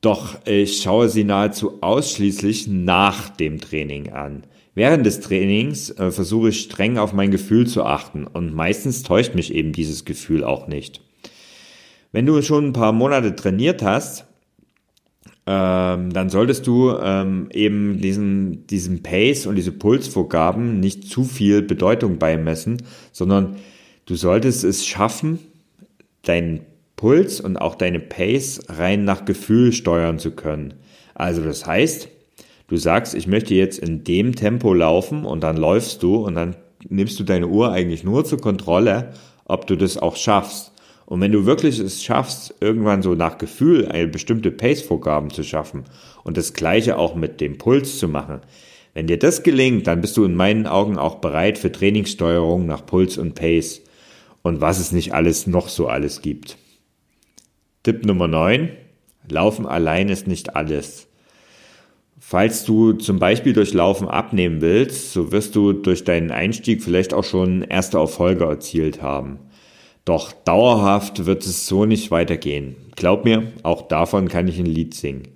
Doch 0.03 0.37
ich 0.47 0.83
schaue 0.83 1.09
sie 1.09 1.23
nahezu 1.23 1.81
ausschließlich 1.81 2.67
nach 2.67 3.31
dem 3.31 3.61
Training 3.61 4.13
an. 4.13 4.43
Während 4.75 5.07
des 5.07 5.21
Trainings 5.21 5.91
äh, 5.91 6.11
versuche 6.11 6.49
ich 6.49 6.61
streng 6.61 6.99
auf 6.99 7.13
mein 7.13 7.31
Gefühl 7.31 7.69
zu 7.69 7.85
achten 7.85 8.27
und 8.27 8.53
meistens 8.53 9.05
täuscht 9.05 9.35
mich 9.35 9.55
eben 9.55 9.73
dieses 9.73 10.05
Gefühl 10.05 10.43
auch 10.43 10.67
nicht. 10.67 11.03
Wenn 12.11 12.27
du 12.27 12.43
schon 12.43 12.69
ein 12.69 12.73
paar 12.73 12.93
Monate 12.93 13.37
trainiert 13.37 13.83
hast, 13.83 14.27
ähm, 15.47 16.13
dann 16.13 16.31
solltest 16.31 16.67
du 16.67 16.97
ähm, 17.01 17.49
eben 17.53 18.01
diesen, 18.01 18.67
diesen 18.67 19.05
Pace 19.05 19.47
und 19.47 19.55
diese 19.55 19.73
Pulsvorgaben 19.73 20.81
nicht 20.81 21.05
zu 21.09 21.23
viel 21.23 21.63
Bedeutung 21.63 22.19
beimessen, 22.19 22.83
sondern 23.13 23.57
du 24.07 24.17
solltest 24.17 24.65
es 24.65 24.85
schaffen, 24.85 25.39
deinen 26.23 26.61
Puls 27.03 27.41
und 27.41 27.57
auch 27.57 27.75
deine 27.75 27.99
Pace 27.99 28.61
rein 28.69 29.05
nach 29.05 29.25
Gefühl 29.25 29.73
steuern 29.73 30.21
zu 30.21 30.31
können. 30.31 30.75
Also 31.17 31.43
das 31.43 31.67
heißt, 31.67 32.09
du 32.69 32.77
sagst, 32.77 33.17
ich 33.17 33.27
möchte 33.27 33.57
jetzt 33.57 33.81
in 33.81 34.05
dem 34.05 34.37
Tempo 34.37 34.73
laufen 34.73 35.25
und 35.25 35.43
dann 35.43 35.57
läufst 35.57 36.05
du 36.05 36.25
und 36.25 36.37
dann 36.37 36.55
nimmst 36.89 37.19
du 37.19 37.25
deine 37.25 37.49
Uhr 37.49 37.73
eigentlich 37.73 38.05
nur 38.05 38.25
zur 38.25 38.41
Kontrolle, 38.41 39.15
ob 39.47 39.67
du 39.67 39.75
das 39.75 39.99
auch 39.99 40.15
schaffst. 40.15 40.71
Und 41.05 41.21
wenn 41.21 41.33
du 41.33 41.45
wirklich 41.45 41.81
es 41.81 42.05
schaffst, 42.05 42.55
irgendwann 42.61 43.03
so 43.03 43.17
nach 43.17 43.37
Gefühl 43.37 43.89
eine 43.89 44.07
bestimmte 44.07 44.53
Pace-Vorgaben 44.53 45.31
zu 45.31 45.43
schaffen 45.43 45.83
und 46.23 46.37
das 46.37 46.53
gleiche 46.53 46.99
auch 46.99 47.17
mit 47.17 47.41
dem 47.41 47.59
Puls 47.59 47.99
zu 47.99 48.07
machen, 48.07 48.43
wenn 48.95 49.09
dir 49.09 49.19
das 49.19 49.43
gelingt, 49.43 49.89
dann 49.89 50.03
bist 50.03 50.17
du 50.17 50.25
in 50.25 50.37
meinen 50.37 50.69
Augen 50.69 50.99
auch 50.99 51.17
bereit 51.17 51.59
für 51.59 51.73
Trainingssteuerung 51.73 52.65
nach 52.65 52.87
Puls 52.87 53.19
und 53.19 53.35
Pace 53.35 53.83
und 54.43 54.61
was 54.61 54.79
es 54.79 54.93
nicht 54.93 55.15
alles 55.15 55.49
noch 55.49 55.69
so 55.69 55.89
alles 55.89 56.23
gibt. 56.23 56.59
Tipp 57.85 58.07
Nummer 58.07 58.29
9. 58.29 58.69
Laufen 59.29 59.67
allein 59.67 60.09
ist 60.09 60.29
nicht 60.29 60.55
alles. 60.55 61.09
Falls 62.21 62.65
du 62.65 62.93
zum 62.93 63.19
Beispiel 63.19 63.55
durch 63.55 63.75
Laufen 63.75 64.07
abnehmen 64.07 64.61
willst, 64.61 65.13
so 65.13 65.33
wirst 65.33 65.57
du 65.57 65.73
durch 65.73 66.05
deinen 66.05 66.31
Einstieg 66.31 66.81
vielleicht 66.81 67.13
auch 67.13 67.25
schon 67.25 67.63
erste 67.63 67.99
Erfolge 67.99 68.45
erzielt 68.45 69.03
haben. 69.03 69.41
Doch 70.05 70.31
dauerhaft 70.31 71.27
wird 71.27 71.45
es 71.45 71.67
so 71.67 71.85
nicht 71.85 72.13
weitergehen. 72.13 72.77
Glaub 72.95 73.25
mir, 73.25 73.51
auch 73.65 73.89
davon 73.89 74.29
kann 74.29 74.47
ich 74.47 74.61
ein 74.61 74.67
Lied 74.67 74.95
singen. 74.95 75.27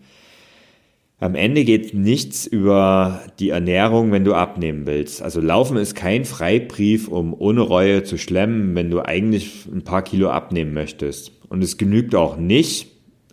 Am 1.19 1.35
Ende 1.35 1.65
geht 1.65 1.95
nichts 1.95 2.47
über 2.47 3.23
die 3.39 3.49
Ernährung, 3.49 4.13
wenn 4.13 4.25
du 4.25 4.35
abnehmen 4.35 4.87
willst. 4.87 5.23
Also 5.23 5.41
Laufen 5.41 5.79
ist 5.79 5.95
kein 5.95 6.27
Freibrief, 6.27 7.09
um 7.09 7.33
ohne 7.33 7.63
Reue 7.63 8.03
zu 8.03 8.19
schlemmen, 8.19 8.75
wenn 8.75 8.91
du 8.91 9.01
eigentlich 9.01 9.65
ein 9.65 9.83
paar 9.83 10.03
Kilo 10.03 10.29
abnehmen 10.29 10.75
möchtest. 10.75 11.33
Und 11.49 11.65
es 11.65 11.79
genügt 11.79 12.15
auch 12.15 12.37
nicht, 12.37 12.89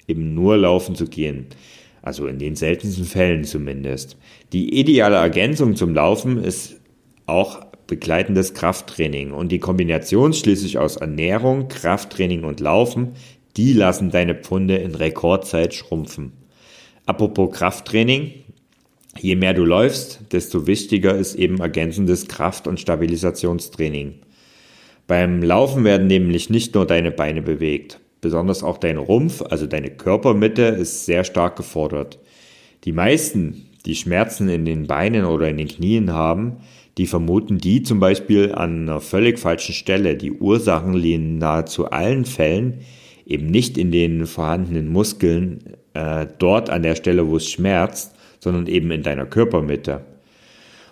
eben 0.08 0.34
nur 0.34 0.56
laufen 0.56 0.96
zu 0.96 1.08
gehen. 1.08 1.48
Also 2.02 2.28
in 2.28 2.40
den 2.40 2.56
seltensten 2.56 3.04
Fällen 3.04 3.44
zumindest. 3.44 4.16
Die 4.54 4.80
ideale 4.80 5.18
Ergänzung 5.18 5.76
zum 5.76 5.94
Laufen 5.94 6.42
ist 6.42 6.80
auch 7.26 7.66
begleitendes 7.88 8.54
Krafttraining. 8.54 9.32
Und 9.32 9.52
die 9.52 9.60
Kombination 9.60 10.32
schließlich 10.32 10.78
aus 10.78 10.96
Ernährung, 10.96 11.68
Krafttraining 11.68 12.46
und 12.46 12.62
Laufen, 12.62 13.12
die 13.58 13.74
lassen 13.74 14.10
deine 14.10 14.36
Pfunde 14.36 14.78
in 14.78 14.96
Rekordzeit 14.96 15.74
schrumpfen. 15.74 16.43
Apropos 17.06 17.52
Krafttraining, 17.52 18.32
je 19.20 19.36
mehr 19.36 19.54
du 19.54 19.66
läufst, 19.66 20.22
desto 20.32 20.68
wichtiger 20.68 21.16
ist 21.16 21.36
eben 21.36 21.60
ergänzendes 21.60 22.28
Kraft- 22.28 22.68
und 22.68 22.80
Stabilisationstraining. 22.80 24.16
Beim 25.06 25.44
Laufen 25.44 25.84
werden 25.84 26.08
nämlich 26.08 26.50
nicht 26.50 26.76
nur 26.76 26.88
deine 26.88 27.12
Beine 27.12 27.42
bewegt. 27.42 28.00
Besonders 28.22 28.64
auch 28.64 28.78
dein 28.78 28.98
Rumpf, 28.98 29.42
also 29.42 29.68
deine 29.68 29.90
Körpermitte, 29.90 30.62
ist 30.62 31.06
sehr 31.06 31.26
stark 31.26 31.58
gefordert. 31.58 32.20
Die 32.86 32.94
meisten, 32.94 33.66
die 33.86 33.96
Schmerzen 33.96 34.48
in 34.48 34.64
den 34.64 34.88
Beinen 34.88 35.26
oder 35.26 35.50
in 35.50 35.58
den 35.58 35.68
Knien 35.68 36.14
haben, 36.14 36.58
die 36.98 37.08
vermuten 37.08 37.58
die 37.58 37.84
zum 37.84 38.00
Beispiel 38.00 38.54
an 38.54 38.84
einer 38.84 39.02
völlig 39.02 39.40
falschen 39.40 39.74
Stelle. 39.74 40.16
Die 40.16 40.32
Ursachen 40.32 40.94
liegen 40.94 41.38
nahezu 41.38 41.90
allen 41.90 42.24
Fällen 42.24 42.80
eben 43.26 43.48
nicht 43.48 43.78
in 43.78 43.92
den 43.92 44.26
vorhandenen 44.26 44.88
Muskeln, 44.90 45.76
äh, 45.94 46.28
dort 46.40 46.70
an 46.70 46.84
der 46.84 46.96
Stelle, 46.96 47.28
wo 47.28 47.38
es 47.38 47.50
schmerzt, 47.50 48.16
sondern 48.40 48.68
eben 48.68 48.92
in 48.92 49.04
deiner 49.04 49.26
Körpermitte. 49.26 50.02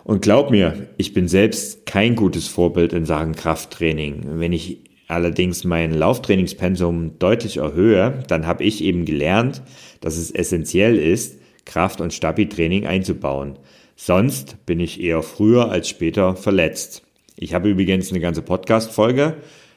Und 0.04 0.22
glaub 0.22 0.50
mir, 0.52 0.88
ich 0.98 1.14
bin 1.14 1.28
selbst 1.28 1.86
kein 1.86 2.16
gutes 2.16 2.48
Vorbild 2.48 2.94
in 2.94 3.06
Sachen 3.06 3.36
Krafttraining. 3.36 4.40
Wenn 4.40 4.54
ich 4.54 4.80
allerdings 5.08 5.64
mein 5.64 5.94
Lauftrainingspensum 5.94 7.20
deutlich 7.20 7.58
erhöhe, 7.58 8.24
dann 8.28 8.48
habe 8.48 8.64
ich 8.64 8.84
eben 8.84 9.06
gelernt, 9.06 9.62
dass 10.00 10.18
es 10.18 10.32
essentiell 10.32 10.98
ist, 10.98 11.40
Kraft- 11.66 12.02
und 12.02 12.14
Stabi-Training 12.14 12.88
einzubauen. 12.88 13.60
Sonst 13.96 14.66
bin 14.66 14.80
ich 14.80 15.02
eher 15.02 15.22
früher 15.22 15.70
als 15.70 15.90
später 15.90 16.36
verletzt. 16.36 17.04
Ich 17.36 17.54
habe 17.54 17.70
übrigens 17.70 18.10
eine 18.10 18.20
ganze 18.20 18.42
Podcast-Folge 18.42 19.36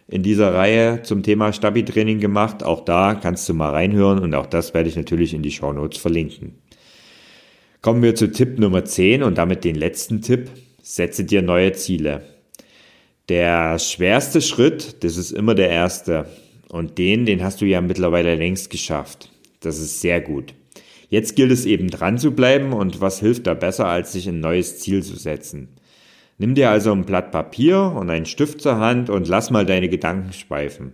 in 0.08 0.22
dieser 0.22 0.54
Reihe 0.54 1.02
zum 1.02 1.22
Thema 1.22 1.52
Stabi-Training 1.52 2.20
gemacht. 2.20 2.62
Auch 2.62 2.84
da 2.84 3.14
kannst 3.14 3.48
du 3.48 3.54
mal 3.54 3.70
reinhören 3.70 4.18
und 4.18 4.34
auch 4.34 4.46
das 4.46 4.74
werde 4.74 4.88
ich 4.88 4.96
natürlich 4.96 5.34
in 5.34 5.42
die 5.42 5.50
Show 5.50 5.72
Notes 5.72 5.98
verlinken. 5.98 6.54
Kommen 7.80 8.02
wir 8.02 8.14
zu 8.14 8.30
Tipp 8.30 8.58
Nummer 8.58 8.84
10 8.84 9.22
und 9.22 9.36
damit 9.36 9.64
den 9.64 9.76
letzten 9.76 10.22
Tipp. 10.22 10.50
Setze 10.82 11.24
dir 11.24 11.42
neue 11.42 11.72
Ziele. 11.72 12.22
Der 13.28 13.78
schwerste 13.78 14.42
Schritt, 14.42 15.02
das 15.02 15.16
ist 15.16 15.32
immer 15.32 15.54
der 15.54 15.70
erste. 15.70 16.26
Und 16.68 16.98
den, 16.98 17.24
den 17.24 17.42
hast 17.42 17.60
du 17.60 17.66
ja 17.66 17.80
mittlerweile 17.80 18.34
längst 18.34 18.70
geschafft. 18.70 19.30
Das 19.60 19.78
ist 19.78 20.00
sehr 20.00 20.20
gut. 20.20 20.54
Jetzt 21.08 21.36
gilt 21.36 21.52
es 21.52 21.64
eben 21.64 21.88
dran 21.88 22.18
zu 22.18 22.32
bleiben 22.32 22.72
und 22.72 23.00
was 23.00 23.20
hilft 23.20 23.46
da 23.46 23.54
besser, 23.54 23.86
als 23.86 24.12
sich 24.12 24.28
ein 24.28 24.40
neues 24.40 24.80
Ziel 24.80 25.02
zu 25.02 25.16
setzen. 25.16 25.68
Nimm 26.38 26.54
dir 26.54 26.70
also 26.70 26.92
ein 26.92 27.04
Blatt 27.04 27.30
Papier 27.30 27.92
und 27.96 28.10
einen 28.10 28.26
Stift 28.26 28.60
zur 28.60 28.78
Hand 28.78 29.08
und 29.08 29.28
lass 29.28 29.50
mal 29.50 29.64
deine 29.64 29.88
Gedanken 29.88 30.32
schweifen. 30.32 30.92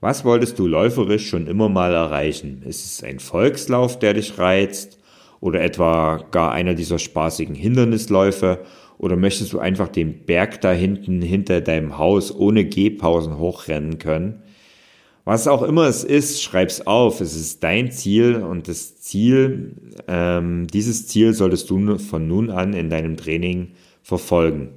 Was 0.00 0.24
wolltest 0.26 0.58
du 0.58 0.66
läuferisch 0.66 1.28
schon 1.28 1.46
immer 1.46 1.70
mal 1.70 1.94
erreichen? 1.94 2.62
Ist 2.66 2.84
es 2.84 3.02
ein 3.02 3.20
Volkslauf, 3.20 3.98
der 3.98 4.12
dich 4.12 4.38
reizt? 4.38 4.98
Oder 5.40 5.62
etwa 5.62 6.22
gar 6.30 6.52
einer 6.52 6.74
dieser 6.74 6.98
spaßigen 6.98 7.54
Hindernisläufe? 7.54 8.60
Oder 8.98 9.16
möchtest 9.16 9.54
du 9.54 9.58
einfach 9.58 9.88
den 9.88 10.26
Berg 10.26 10.60
da 10.60 10.72
hinten 10.72 11.22
hinter 11.22 11.62
deinem 11.62 11.96
Haus 11.96 12.34
ohne 12.34 12.66
Gehpausen 12.66 13.38
hochrennen 13.38 13.98
können? 13.98 14.42
Was 15.24 15.48
auch 15.48 15.62
immer 15.62 15.84
es 15.84 16.04
ist, 16.04 16.42
schreib's 16.42 16.86
auf. 16.86 17.22
Es 17.22 17.34
ist 17.34 17.64
dein 17.64 17.90
Ziel 17.90 18.36
und 18.36 18.68
das 18.68 18.98
Ziel, 19.00 19.74
ähm, 20.06 20.66
dieses 20.66 21.08
Ziel 21.08 21.32
solltest 21.32 21.70
du 21.70 21.96
von 21.96 22.28
nun 22.28 22.50
an 22.50 22.74
in 22.74 22.90
deinem 22.90 23.16
Training 23.16 23.72
verfolgen. 24.04 24.68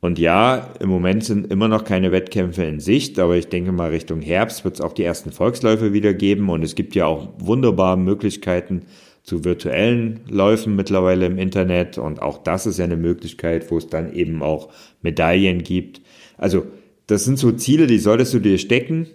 Und 0.00 0.18
ja, 0.18 0.70
im 0.80 0.88
Moment 0.88 1.24
sind 1.24 1.50
immer 1.50 1.68
noch 1.68 1.84
keine 1.84 2.10
Wettkämpfe 2.10 2.64
in 2.64 2.80
Sicht, 2.80 3.18
aber 3.18 3.36
ich 3.36 3.48
denke 3.48 3.70
mal 3.70 3.90
Richtung 3.90 4.20
Herbst 4.20 4.64
wird 4.64 4.74
es 4.74 4.80
auch 4.80 4.94
die 4.94 5.04
ersten 5.04 5.30
Volksläufe 5.30 5.92
wieder 5.92 6.14
geben 6.14 6.48
und 6.48 6.62
es 6.62 6.74
gibt 6.74 6.94
ja 6.94 7.06
auch 7.06 7.28
wunderbare 7.38 7.98
Möglichkeiten, 7.98 8.82
zu 9.22 9.44
virtuellen 9.44 10.20
Läufen 10.28 10.74
mittlerweile 10.74 11.26
im 11.26 11.38
Internet 11.38 11.98
und 11.98 12.22
auch 12.22 12.42
das 12.42 12.66
ist 12.66 12.78
ja 12.78 12.86
eine 12.86 12.96
Möglichkeit, 12.96 13.70
wo 13.70 13.76
es 13.76 13.86
dann 13.86 14.14
eben 14.14 14.42
auch 14.42 14.70
Medaillen 15.02 15.62
gibt. 15.62 16.00
Also 16.38 16.66
das 17.06 17.24
sind 17.24 17.38
so 17.38 17.52
Ziele, 17.52 17.86
die 17.86 17.98
solltest 17.98 18.34
du 18.34 18.38
dir 18.40 18.58
stecken 18.58 19.06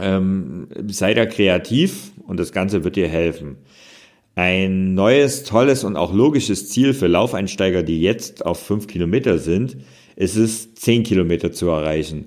Ähm, 0.00 0.68
sei 0.88 1.12
da 1.12 1.26
kreativ 1.26 2.12
und 2.26 2.38
das 2.38 2.52
Ganze 2.52 2.84
wird 2.84 2.96
dir 2.96 3.08
helfen. 3.08 3.56
Ein 4.38 4.94
neues, 4.94 5.42
tolles 5.42 5.82
und 5.82 5.96
auch 5.96 6.14
logisches 6.14 6.68
Ziel 6.68 6.94
für 6.94 7.08
Laufeinsteiger, 7.08 7.82
die 7.82 8.00
jetzt 8.00 8.46
auf 8.46 8.60
fünf 8.60 8.86
Kilometer 8.86 9.40
sind, 9.40 9.78
ist 10.14 10.36
es, 10.36 10.76
zehn 10.76 11.02
Kilometer 11.02 11.50
zu 11.50 11.66
erreichen. 11.66 12.26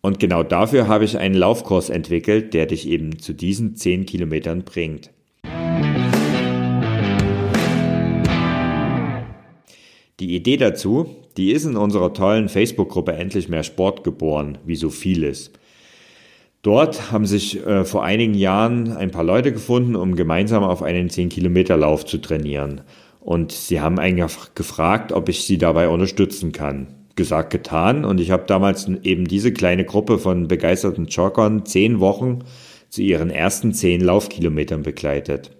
Und 0.00 0.18
genau 0.18 0.42
dafür 0.42 0.88
habe 0.88 1.04
ich 1.04 1.18
einen 1.18 1.34
Laufkurs 1.34 1.90
entwickelt, 1.90 2.54
der 2.54 2.64
dich 2.64 2.88
eben 2.88 3.18
zu 3.18 3.34
diesen 3.34 3.76
zehn 3.76 4.06
Kilometern 4.06 4.62
bringt. 4.64 5.10
Die 10.20 10.34
Idee 10.34 10.56
dazu, 10.56 11.14
die 11.36 11.52
ist 11.52 11.66
in 11.66 11.76
unserer 11.76 12.14
tollen 12.14 12.48
Facebook-Gruppe 12.48 13.12
Endlich 13.12 13.50
mehr 13.50 13.64
Sport 13.64 14.02
geboren, 14.02 14.56
wie 14.64 14.76
so 14.76 14.88
vieles. 14.88 15.52
Dort 16.64 17.12
haben 17.12 17.26
sich 17.26 17.64
äh, 17.66 17.84
vor 17.84 18.04
einigen 18.04 18.32
Jahren 18.32 18.90
ein 18.96 19.10
paar 19.10 19.22
Leute 19.22 19.52
gefunden, 19.52 19.94
um 19.94 20.16
gemeinsam 20.16 20.64
auf 20.64 20.82
einen 20.82 21.10
10-Kilometer-Lauf 21.10 22.06
zu 22.06 22.16
trainieren. 22.16 22.80
Und 23.20 23.52
sie 23.52 23.82
haben 23.82 23.98
einfach 23.98 24.54
gefragt, 24.54 25.12
ob 25.12 25.28
ich 25.28 25.44
sie 25.44 25.58
dabei 25.58 25.90
unterstützen 25.90 26.52
kann. 26.52 26.86
Gesagt, 27.16 27.50
getan. 27.50 28.06
Und 28.06 28.18
ich 28.18 28.30
habe 28.30 28.44
damals 28.46 28.88
eben 29.02 29.26
diese 29.26 29.52
kleine 29.52 29.84
Gruppe 29.84 30.18
von 30.18 30.48
begeisterten 30.48 31.04
Joggern 31.04 31.66
zehn 31.66 32.00
Wochen 32.00 32.38
zu 32.88 33.02
ihren 33.02 33.28
ersten 33.28 33.74
zehn 33.74 34.00
Laufkilometern 34.00 34.84
begleitet. 34.84 35.50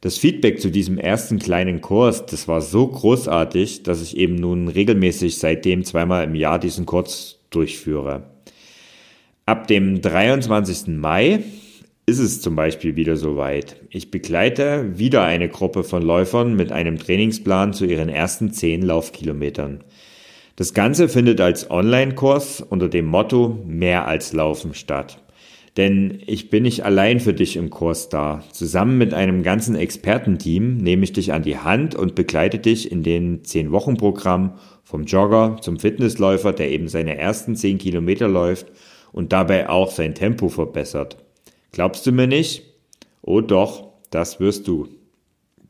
Das 0.00 0.16
Feedback 0.16 0.62
zu 0.62 0.70
diesem 0.70 0.96
ersten 0.96 1.40
kleinen 1.40 1.82
Kurs, 1.82 2.24
das 2.24 2.48
war 2.48 2.62
so 2.62 2.88
großartig, 2.88 3.82
dass 3.82 4.00
ich 4.00 4.16
eben 4.16 4.36
nun 4.36 4.68
regelmäßig 4.68 5.36
seitdem 5.36 5.84
zweimal 5.84 6.24
im 6.24 6.34
Jahr 6.34 6.58
diesen 6.58 6.86
Kurs 6.86 7.38
durchführe. 7.50 8.31
Ab 9.52 9.66
dem 9.66 10.00
23. 10.00 10.96
Mai 10.96 11.40
ist 12.06 12.20
es 12.20 12.40
zum 12.40 12.56
Beispiel 12.56 12.96
wieder 12.96 13.16
soweit. 13.16 13.76
Ich 13.90 14.10
begleite 14.10 14.98
wieder 14.98 15.24
eine 15.24 15.50
Gruppe 15.50 15.84
von 15.84 16.00
Läufern 16.00 16.56
mit 16.56 16.72
einem 16.72 16.96
Trainingsplan 16.96 17.74
zu 17.74 17.84
ihren 17.84 18.08
ersten 18.08 18.54
10 18.54 18.80
Laufkilometern. 18.80 19.84
Das 20.56 20.72
Ganze 20.72 21.06
findet 21.06 21.42
als 21.42 21.70
Online-Kurs 21.70 22.62
unter 22.62 22.88
dem 22.88 23.04
Motto 23.04 23.62
Mehr 23.66 24.08
als 24.08 24.32
Laufen 24.32 24.72
statt. 24.72 25.22
Denn 25.76 26.22
ich 26.26 26.48
bin 26.48 26.62
nicht 26.62 26.86
allein 26.86 27.20
für 27.20 27.34
dich 27.34 27.56
im 27.56 27.68
Kurs 27.68 28.08
da. 28.08 28.42
Zusammen 28.52 28.96
mit 28.96 29.12
einem 29.12 29.42
ganzen 29.42 29.76
Expertenteam 29.76 30.78
nehme 30.78 31.04
ich 31.04 31.12
dich 31.12 31.34
an 31.34 31.42
die 31.42 31.58
Hand 31.58 31.94
und 31.94 32.14
begleite 32.14 32.58
dich 32.58 32.90
in 32.90 33.02
den 33.02 33.42
10-Wochen-Programm 33.42 34.54
vom 34.82 35.04
Jogger 35.04 35.58
zum 35.60 35.78
Fitnessläufer, 35.78 36.54
der 36.54 36.70
eben 36.70 36.88
seine 36.88 37.18
ersten 37.18 37.54
10 37.54 37.76
Kilometer 37.76 38.28
läuft 38.28 38.72
und 39.12 39.32
dabei 39.32 39.68
auch 39.68 39.90
sein 39.90 40.14
Tempo 40.14 40.48
verbessert. 40.48 41.16
Glaubst 41.70 42.06
du 42.06 42.12
mir 42.12 42.26
nicht? 42.26 42.64
Oh 43.22 43.40
doch, 43.40 43.88
das 44.10 44.40
wirst 44.40 44.66
du. 44.68 44.88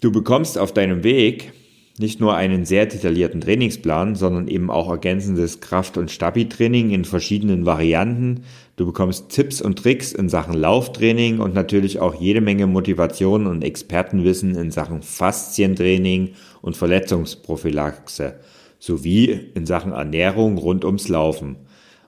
Du 0.01 0.11
bekommst 0.11 0.59
auf 0.59 0.73
deinem 0.73 1.05
Weg 1.05 1.53
nicht 1.99 2.21
nur 2.21 2.35
einen 2.35 2.65
sehr 2.65 2.87
detaillierten 2.87 3.41
Trainingsplan, 3.41 4.17
sondern 4.17 4.49
eben 4.49 4.71
auch 4.71 4.91
ergänzendes 4.91 5.61
Kraft- 5.61 5.99
und 5.99 6.11
Stabi-Training 6.11 6.91
in 6.91 7.05
verschiedenen 7.05 7.67
Varianten. 7.67 8.45
Du 8.77 8.87
bekommst 8.87 9.29
Tipps 9.29 9.61
und 9.61 9.79
Tricks 9.79 10.13
in 10.13 10.29
Sachen 10.29 10.55
Lauftraining 10.55 11.39
und 11.39 11.55
natürlich 11.55 12.01
auch 12.01 12.15
jede 12.15 12.41
Menge 12.41 12.67
Motivation 12.67 13.47
und 13.47 13.63
Expertenwissen 13.63 14.57
in 14.57 14.71
Sachen 14.71 15.03
Faszientraining 15.03 16.31
und 16.63 16.77
Verletzungsprophylaxe 16.77 18.37
sowie 18.79 19.51
in 19.55 19.67
Sachen 19.67 19.93
Ernährung 19.93 20.59
rund 20.59 20.85
ums 20.85 21.09
Laufen. 21.09 21.57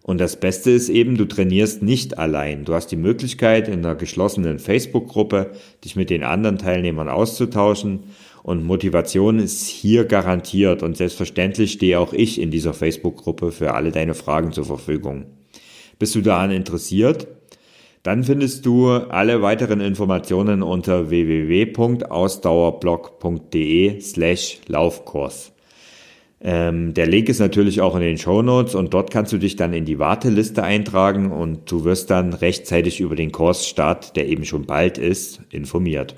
Und 0.06 0.20
das 0.20 0.36
Beste 0.36 0.70
ist 0.70 0.90
eben, 0.90 1.16
du 1.16 1.24
trainierst 1.24 1.82
nicht 1.82 2.18
allein. 2.18 2.66
Du 2.66 2.74
hast 2.74 2.88
die 2.88 2.96
Möglichkeit, 2.96 3.68
in 3.68 3.78
einer 3.78 3.94
geschlossenen 3.94 4.58
Facebook-Gruppe 4.58 5.52
dich 5.82 5.96
mit 5.96 6.10
den 6.10 6.22
anderen 6.22 6.58
Teilnehmern 6.58 7.08
auszutauschen. 7.08 8.00
Und 8.42 8.66
Motivation 8.66 9.38
ist 9.38 9.66
hier 9.66 10.04
garantiert. 10.04 10.82
Und 10.82 10.98
selbstverständlich 10.98 11.72
stehe 11.72 11.98
auch 11.98 12.12
ich 12.12 12.38
in 12.38 12.50
dieser 12.50 12.74
Facebook-Gruppe 12.74 13.50
für 13.50 13.72
alle 13.72 13.92
deine 13.92 14.12
Fragen 14.12 14.52
zur 14.52 14.66
Verfügung. 14.66 15.24
Bist 15.98 16.14
du 16.14 16.20
daran 16.20 16.50
interessiert? 16.50 17.26
Dann 18.02 18.24
findest 18.24 18.66
du 18.66 18.90
alle 18.90 19.40
weiteren 19.40 19.80
Informationen 19.80 20.62
unter 20.62 21.08
www.ausdauerblog.de 21.08 24.00
slash 24.02 24.58
Laufkurs. 24.66 25.53
Ähm, 26.46 26.92
der 26.92 27.06
Link 27.06 27.30
ist 27.30 27.38
natürlich 27.38 27.80
auch 27.80 27.96
in 27.96 28.02
den 28.02 28.18
Show 28.18 28.42
Notes 28.42 28.74
und 28.74 28.92
dort 28.92 29.10
kannst 29.10 29.32
du 29.32 29.38
dich 29.38 29.56
dann 29.56 29.72
in 29.72 29.86
die 29.86 29.98
Warteliste 29.98 30.62
eintragen 30.62 31.32
und 31.32 31.70
du 31.70 31.84
wirst 31.84 32.10
dann 32.10 32.34
rechtzeitig 32.34 33.00
über 33.00 33.16
den 33.16 33.32
Kursstart, 33.32 34.14
der 34.14 34.28
eben 34.28 34.44
schon 34.44 34.66
bald 34.66 34.98
ist, 34.98 35.40
informiert. 35.50 36.16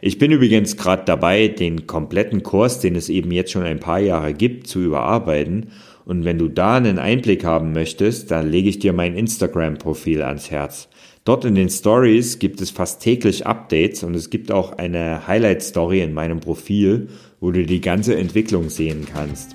Ich 0.00 0.18
bin 0.18 0.30
übrigens 0.30 0.76
gerade 0.76 1.02
dabei, 1.04 1.48
den 1.48 1.88
kompletten 1.88 2.44
Kurs, 2.44 2.78
den 2.78 2.94
es 2.94 3.08
eben 3.08 3.32
jetzt 3.32 3.50
schon 3.50 3.64
ein 3.64 3.80
paar 3.80 3.98
Jahre 3.98 4.34
gibt, 4.34 4.68
zu 4.68 4.80
überarbeiten. 4.80 5.70
Und 6.04 6.24
wenn 6.24 6.38
du 6.38 6.48
da 6.48 6.76
einen 6.76 7.00
Einblick 7.00 7.44
haben 7.44 7.72
möchtest, 7.72 8.30
dann 8.30 8.48
lege 8.48 8.68
ich 8.68 8.78
dir 8.78 8.92
mein 8.92 9.16
Instagram-Profil 9.16 10.22
ans 10.22 10.50
Herz. 10.50 10.88
Dort 11.24 11.46
in 11.46 11.54
den 11.54 11.70
Stories 11.70 12.38
gibt 12.38 12.60
es 12.60 12.70
fast 12.70 13.00
täglich 13.00 13.46
Updates 13.46 14.02
und 14.02 14.14
es 14.14 14.28
gibt 14.28 14.52
auch 14.52 14.76
eine 14.76 15.26
Highlight-Story 15.26 16.02
in 16.02 16.12
meinem 16.12 16.40
Profil, 16.40 17.08
wo 17.40 17.50
du 17.50 17.64
die 17.64 17.80
ganze 17.80 18.14
Entwicklung 18.14 18.68
sehen 18.68 19.06
kannst. 19.10 19.54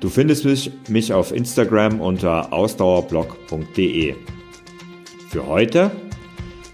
Du 0.00 0.08
findest 0.08 0.46
mich, 0.46 0.70
mich 0.88 1.12
auf 1.12 1.32
Instagram 1.32 2.00
unter 2.00 2.50
ausdauerblog.de. 2.52 4.14
Für 5.28 5.46
heute 5.46 5.90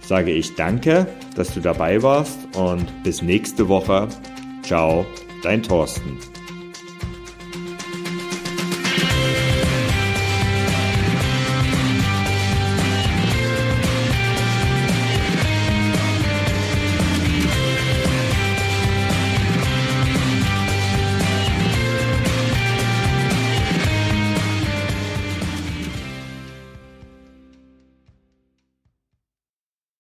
sage 0.07 0.31
ich 0.31 0.55
danke, 0.55 1.09
dass 1.35 1.53
du 1.55 1.61
dabei 1.61 2.03
warst 2.03 2.39
und 2.57 2.87
bis 3.03 3.23
nächste 3.23 3.69
Woche. 3.69 4.09
Ciao, 4.63 5.05
dein 5.43 5.65
Thorsten. 5.65 6.19